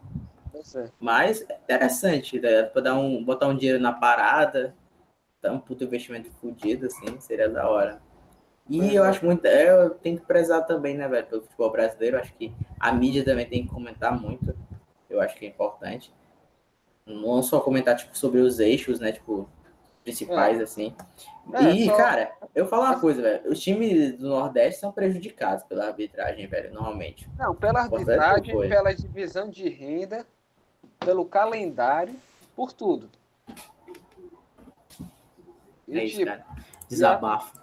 É. 0.75 0.89
Mas 0.99 1.41
é 1.49 1.55
interessante, 1.55 2.37
ligado? 2.39 2.71
Pra 2.71 2.81
dar 2.81 2.95
um, 2.95 3.23
botar 3.23 3.47
um 3.47 3.55
dinheiro 3.55 3.79
na 3.81 3.93
parada, 3.93 4.75
dar 5.41 5.51
um 5.53 5.59
puto 5.59 5.83
investimento 5.83 6.29
fudido, 6.41 6.87
assim, 6.87 7.19
seria 7.19 7.49
da 7.49 7.67
hora. 7.69 8.01
E 8.69 8.77
Pois 8.79 8.93
eu 8.93 9.03
é. 9.03 9.07
acho 9.07 9.25
muito. 9.25 9.45
é, 9.45 9.71
Eu 9.85 9.89
tenho 9.91 10.19
que 10.19 10.25
prezar 10.25 10.65
também, 10.65 10.95
né, 10.95 11.07
velho, 11.07 11.25
pelo 11.25 11.41
futebol 11.41 11.71
brasileiro. 11.71 12.17
Acho 12.19 12.33
que 12.33 12.53
a 12.79 12.91
mídia 12.91 13.23
também 13.25 13.47
tem 13.47 13.63
que 13.63 13.69
comentar 13.73 14.19
muito. 14.19 14.55
Eu 15.09 15.19
acho 15.21 15.35
que 15.35 15.45
é 15.45 15.49
importante. 15.49 16.13
Não 17.05 17.41
só 17.41 17.59
comentar, 17.59 17.95
tipo, 17.95 18.15
sobre 18.15 18.39
os 18.41 18.59
eixos, 18.59 18.99
né, 18.99 19.11
tipo, 19.11 19.49
principais, 20.03 20.61
assim. 20.61 20.95
É, 21.53 21.71
e, 21.71 21.85
só- 21.87 21.95
cara, 21.97 22.31
eu 22.53 22.67
falo 22.67 22.83
uma 22.83 22.99
coisa, 22.99 23.21
velho. 23.21 23.49
Os 23.49 23.59
times 23.59 24.15
do 24.17 24.29
Nordeste 24.29 24.79
são 24.79 24.91
prejudicados 24.91 25.63
pela 25.63 25.87
arbitragem, 25.87 26.45
velho, 26.45 26.71
normalmente. 26.71 27.27
Não, 27.37 27.55
pela 27.55 27.87
Importante 27.87 28.19
arbitragem, 28.19 28.69
pela 28.69 28.93
divisão 28.93 29.49
de 29.49 29.67
renda, 29.67 30.25
pelo 30.99 31.25
calendário, 31.25 32.15
por 32.55 32.71
tudo. 32.73 33.09
E, 35.87 35.97
É 35.97 36.03
isso, 36.03 36.17
tipo, 36.17 36.27
cara. 36.29 36.45
Desabafo. 36.87 37.57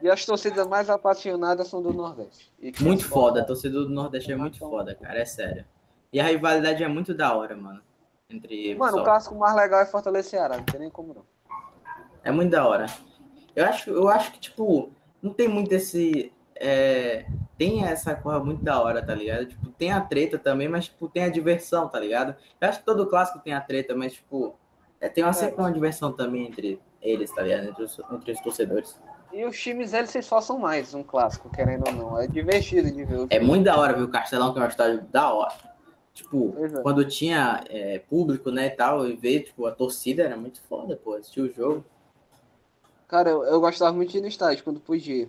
e 0.00 0.08
as 0.10 0.24
torcidas 0.24 0.66
mais 0.66 0.88
apaixonadas 0.88 1.68
são 1.68 1.82
do 1.82 1.92
Nordeste. 1.92 2.50
E 2.60 2.72
Muito 2.80 3.02
as- 3.04 3.08
foda, 3.10 3.40
a 3.42 3.44
torcida 3.44 3.80
do 3.80 3.88
Nordeste 3.88 4.32
é 4.32 4.36
muito 4.36 4.58
foda, 4.58 4.94
cara, 4.94 5.18
é 5.20 5.24
sério. 5.24 5.64
E 6.12 6.20
a 6.20 6.24
rivalidade 6.24 6.82
é 6.82 6.88
muito 6.88 7.12
da 7.14 7.34
hora, 7.36 7.56
mano. 7.56 7.82
Entre 8.30 8.74
Mano, 8.74 8.98
o 8.98 9.04
clássico 9.04 9.34
mais 9.34 9.54
legal 9.56 9.80
é 9.80 9.86
Fortaleza 9.86 10.28
e 10.28 10.30
Ceará, 10.30 10.56
não 10.58 10.64
tem 10.64 10.80
nem 10.80 10.90
como 10.90 11.14
não. 11.14 11.22
É 12.22 12.30
muito 12.30 12.50
da 12.50 12.66
hora. 12.66 12.86
Eu 13.56 13.64
acho, 13.64 13.90
eu 13.90 14.08
acho 14.08 14.32
que, 14.32 14.38
tipo, 14.38 14.90
não 15.22 15.32
tem 15.32 15.48
muito 15.48 15.72
esse. 15.72 16.32
é, 16.54 17.26
tem 17.58 17.84
essa 17.84 18.14
coisa 18.14 18.38
muito 18.38 18.62
da 18.62 18.80
hora, 18.80 19.04
tá 19.04 19.14
ligado? 19.14 19.46
Tipo, 19.46 19.68
tem 19.70 19.90
a 19.90 20.00
treta 20.00 20.38
também, 20.38 20.68
mas, 20.68 20.84
tipo, 20.84 21.08
tem 21.08 21.24
a 21.24 21.28
diversão, 21.28 21.88
tá 21.88 21.98
ligado? 21.98 22.36
Eu 22.60 22.68
acho 22.68 22.78
que 22.78 22.86
todo 22.86 23.06
clássico 23.06 23.40
tem 23.40 23.52
a 23.52 23.60
treta, 23.60 23.96
mas, 23.96 24.12
tipo, 24.12 24.54
é, 25.00 25.08
tem 25.08 25.24
uma, 25.24 25.32
sempre 25.32 25.56
uma 25.56 25.72
diversão 25.72 26.12
também 26.12 26.46
entre 26.46 26.80
eles, 27.02 27.32
tá 27.32 27.42
ligado? 27.42 27.68
Entre 27.68 27.82
os, 27.82 28.00
entre 28.12 28.32
os 28.32 28.40
torcedores. 28.40 29.00
E 29.32 29.44
os 29.44 29.60
times, 29.60 29.92
eles 29.92 30.10
se 30.10 30.20
esforçam 30.20 30.58
mais, 30.58 30.94
um 30.94 31.02
clássico, 31.02 31.50
querendo 31.50 31.86
ou 31.88 31.92
não. 31.92 32.20
É 32.20 32.28
divertido 32.28 32.90
de 32.90 33.04
ver. 33.04 33.26
É 33.28 33.40
muito 33.40 33.64
da 33.64 33.76
hora 33.76 33.92
ver 33.92 34.04
o 34.04 34.08
Castelão, 34.08 34.52
que 34.54 34.60
é 34.60 34.62
um 34.62 34.68
estádio 34.68 35.02
da 35.10 35.32
hora. 35.32 35.52
Tipo, 36.14 36.54
é. 36.58 36.80
quando 36.82 37.04
tinha 37.04 37.62
é, 37.68 37.98
público, 37.98 38.50
né, 38.50 38.66
e 38.66 38.70
tal, 38.70 39.06
e 39.06 39.14
ver, 39.16 39.42
tipo, 39.42 39.66
a 39.66 39.72
torcida 39.72 40.22
era 40.22 40.36
muito 40.36 40.60
foda, 40.62 40.96
pô, 40.96 41.14
assistir 41.14 41.40
o 41.40 41.52
jogo. 41.52 41.84
Cara, 43.08 43.30
eu, 43.30 43.42
eu 43.44 43.58
gostava 43.58 43.90
muito 43.92 44.10
de 44.10 44.18
ir 44.18 44.20
no 44.20 44.28
estádio 44.28 44.62
quando 44.62 44.78
podia. 44.78 45.28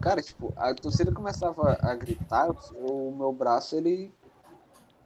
Cara, 0.00 0.22
tipo, 0.22 0.52
a 0.56 0.74
torcida 0.74 1.12
começava 1.12 1.78
a 1.82 1.94
gritar, 1.94 2.50
o 2.74 3.14
meu 3.14 3.30
braço, 3.32 3.76
ele. 3.76 4.10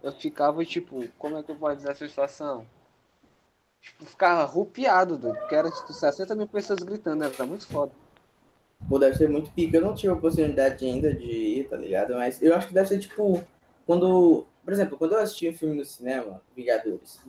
Eu 0.01 0.13
ficava, 0.13 0.65
tipo, 0.65 1.05
como 1.19 1.37
é 1.37 1.43
que 1.43 1.51
eu 1.51 1.57
posso 1.57 1.77
dizer 1.77 1.91
essa 1.91 2.07
situação? 2.07 2.65
Tipo, 3.81 4.05
ficava 4.07 4.45
rupiado, 4.45 5.19
doido. 5.19 5.37
Porque 5.37 5.55
era, 5.55 5.71
tipo, 5.71 5.93
60 5.93 6.35
mil 6.37 6.47
pessoas 6.47 6.79
gritando, 6.79 7.25
era 7.25 7.47
muito 7.47 7.67
foda. 7.67 7.93
Pô, 8.89 8.99
deve 8.99 9.17
ser 9.17 9.29
muito 9.29 9.51
pica. 9.51 9.77
Eu 9.77 9.83
não 9.83 9.95
tive 9.95 10.13
a 10.13 10.17
oportunidade 10.17 10.85
ainda 10.85 11.13
de 11.13 11.27
ir, 11.27 11.69
tá 11.69 11.77
ligado? 11.77 12.15
Mas 12.15 12.41
eu 12.41 12.55
acho 12.55 12.69
que 12.69 12.75
deve 12.75 12.89
ser, 12.89 13.01
tipo, 13.01 13.43
quando... 13.85 14.47
Por 14.65 14.73
exemplo, 14.73 14.97
quando 14.97 15.13
eu 15.13 15.19
assisti 15.19 15.49
um 15.49 15.55
filme 15.55 15.77
no 15.77 15.85
cinema, 15.85 16.41
Vingadores, 16.55 17.21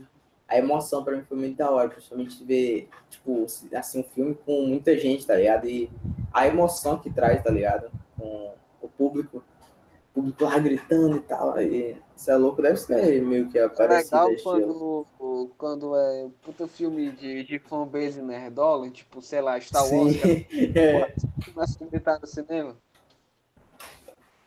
a 0.54 0.58
emoção 0.60 1.04
pra 1.04 1.16
mim 1.18 1.24
foi 1.24 1.38
muito 1.38 1.58
da 1.58 1.72
hora, 1.72 1.90
principalmente 1.90 2.44
ver, 2.44 2.88
tipo, 3.10 3.46
assim, 3.74 4.00
um 4.00 4.04
filme 4.04 4.36
com 4.46 4.68
muita 4.68 4.96
gente, 4.98 5.26
tá 5.26 5.36
ligado? 5.36 5.68
E 5.68 5.90
a 6.32 6.48
emoção 6.48 7.00
que 7.00 7.10
traz, 7.10 7.44
tá 7.44 7.50
ligado? 7.50 7.90
Com 8.18 8.54
o 8.82 8.88
público, 8.88 9.38
o 9.38 10.14
público 10.14 10.44
lá 10.44 10.60
gritando 10.60 11.18
e 11.18 11.22
tal. 11.22 11.60
E 11.60 11.98
isso 12.16 12.30
é 12.30 12.36
louco, 12.38 12.62
deve 12.62 12.78
ser 12.78 13.22
meio 13.24 13.50
que 13.50 13.58
É 13.58 13.68
parecido. 13.68 14.16
legal 14.16 14.32
estilo. 14.32 15.08
quando, 15.18 15.50
quando 15.58 15.96
é 15.96 16.30
puta 16.44 16.68
filme 16.68 17.12
de, 17.12 17.44
de 17.44 17.58
fanbase 17.58 18.22
nerdola, 18.22 18.90
tipo, 18.92 19.22
sei 19.22 19.42
lá, 19.42 19.60
Star 19.60 19.84
Wars, 19.92 20.22
Sim. 20.22 20.46
É. 20.78 21.14
começa 21.52 21.84
a 21.84 21.88
gritar 21.88 22.20
no 22.20 22.28
cinema. 22.28 22.78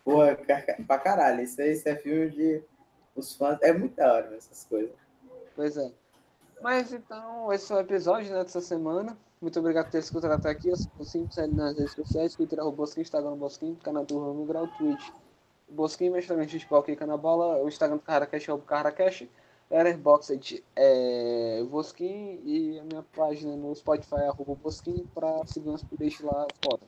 Pô, 0.05 0.19
pra 0.87 0.99
caralho, 0.99 1.43
isso 1.43 1.61
aí 1.61 1.73
isso 1.73 1.89
é 1.89 1.97
filme 1.97 2.31
de. 2.31 2.63
Os 3.17 3.35
fãs. 3.35 3.59
É 3.63 3.73
muito 3.73 3.97
da 3.97 4.13
hora 4.13 4.37
essas 4.37 4.65
coisas. 4.65 4.95
Pois 5.57 5.77
é. 5.77 5.91
Mas 6.63 6.93
então, 6.93 7.53
esse 7.53 7.67
foi 7.67 7.79
o 7.79 7.81
episódio 7.81 8.33
né, 8.33 8.43
dessa 8.43 8.61
semana. 8.61 9.17
Muito 9.41 9.59
obrigado 9.59 9.87
por 9.87 9.93
ter 9.93 9.99
escutado 9.99 10.33
até 10.33 10.51
aqui. 10.51 10.69
Eu 10.69 10.77
sou 10.77 10.91
o 10.99 11.05
Simples 11.05 11.37
nas 11.53 11.77
redes 11.77 11.95
sociais, 11.95 12.35
Twitter, 12.35 12.61
arroba 12.61 12.77
Bosquim, 12.77 13.01
Instagram 13.01 13.37
Bosquim, 13.37 13.75
canal 13.83 14.05
do 14.05 14.19
Ramo 14.19 14.45
Grau, 14.45 14.69
Twitch. 14.79 15.11
Bosquim, 15.69 16.11
mestramente 16.11 16.53
futebol, 16.53 16.83
clica 16.83 17.07
na 17.07 17.17
bola. 17.17 17.63
O 17.63 17.69
Instagram 17.69 17.97
do 17.97 18.03
Carracash 18.03 18.49
é 18.49 18.53
o 18.53 18.59
Carracash. 18.59 19.27
Letterboxd 19.69 20.63
é 20.77 21.65
Bosquim 21.69 22.41
e 22.45 22.79
a 22.79 22.85
minha 22.85 23.05
página 23.15 23.57
no 23.57 23.75
Spotify 23.75 24.21
é 24.21 24.29
arroba 24.29 24.55
Bosquim 24.55 25.09
pra 25.13 25.45
seguir 25.45 25.69
umas 25.69 25.83
playlists 25.83 26.25
lá 26.25 26.47
fora. 26.65 26.83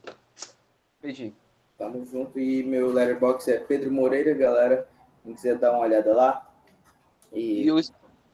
Beijinho. 1.01 1.35
Tamo 1.77 2.05
junto. 2.05 2.39
E 2.39 2.63
meu 2.63 2.91
letterbox 2.91 3.47
é 3.47 3.59
Pedro 3.59 3.91
Moreira, 3.91 4.33
galera. 4.33 4.87
Quem 5.23 5.33
quiser 5.33 5.57
dar 5.57 5.71
uma 5.71 5.81
olhada 5.81 6.13
lá. 6.13 6.49
E, 7.33 7.63
E 7.63 7.71
o, 7.71 7.79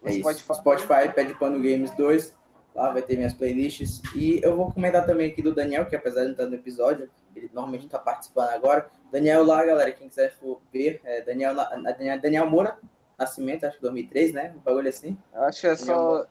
é 0.10 0.13
isso. 0.13 0.20
Spotify. 0.39 0.54
Spotify, 0.56 1.13
Pede 1.13 1.34
Pano 1.36 1.58
Games 1.58 1.91
2. 1.91 2.34
Lá 2.74 2.91
vai 2.91 3.01
ter 3.01 3.16
minhas 3.16 3.34
playlists. 3.34 4.01
E 4.16 4.39
eu 4.43 4.56
vou 4.56 4.72
comentar 4.72 5.06
também 5.06 5.32
aqui 5.32 5.41
do 5.41 5.53
Daniel, 5.56 5.86
que 5.86 5.95
apesar 5.95 6.22
de 6.22 6.26
não 6.26 6.32
estar 6.34 6.45
no 6.45 6.56
episódio, 6.56 7.10
ele 7.36 7.49
normalmente 7.53 7.86
está 7.86 7.97
participando 7.97 8.49
agora. 8.49 8.89
Daniel 9.12 9.45
lá, 9.45 9.64
galera, 9.66 9.91
quem 9.91 10.10
quiser 10.10 10.34
for 10.38 10.60
ver, 10.74 10.99
é 11.06 11.22
Daniel, 11.22 11.56
Daniel, 11.56 12.20
Daniel 12.22 12.49
Moura, 12.49 12.78
Nascimento, 13.18 13.64
acho 13.66 13.78
que 13.78 13.82
2003, 13.82 14.34
né? 14.34 14.53
Um 14.58 14.60
bagulho 14.60 14.89
assim. 14.89 15.18
Eu 15.34 15.43
acho 15.43 15.62
que 15.62 15.68
é 15.68 15.76
Daniel 15.76 15.95
só. 15.95 16.26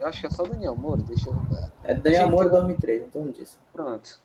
Eu 0.00 0.06
acho 0.06 0.20
que 0.20 0.26
é 0.26 0.30
só 0.30 0.42
Daniel 0.42 0.76
Moura, 0.76 1.02
deixa 1.02 1.30
eu 1.30 1.34
ver. 1.34 1.72
É 1.84 1.94
Daniel 1.94 2.22
Gente, 2.24 2.30
Moura 2.32 2.46
eu- 2.48 2.52
2003, 2.52 3.02
em 3.02 3.08
torno 3.10 3.32
disso. 3.32 3.58
Pronto. 3.72 4.20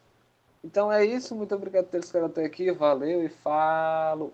Então 0.64 0.92
é 0.92 1.06
isso. 1.06 1.34
Muito 1.34 1.56
obrigado 1.56 1.86
por 1.86 1.92
ter 1.92 2.00
escutado 2.00 2.26
até 2.26 2.44
aqui. 2.46 2.72
Valeu 2.72 3.24
e 3.24 3.30
falou. 3.30 4.34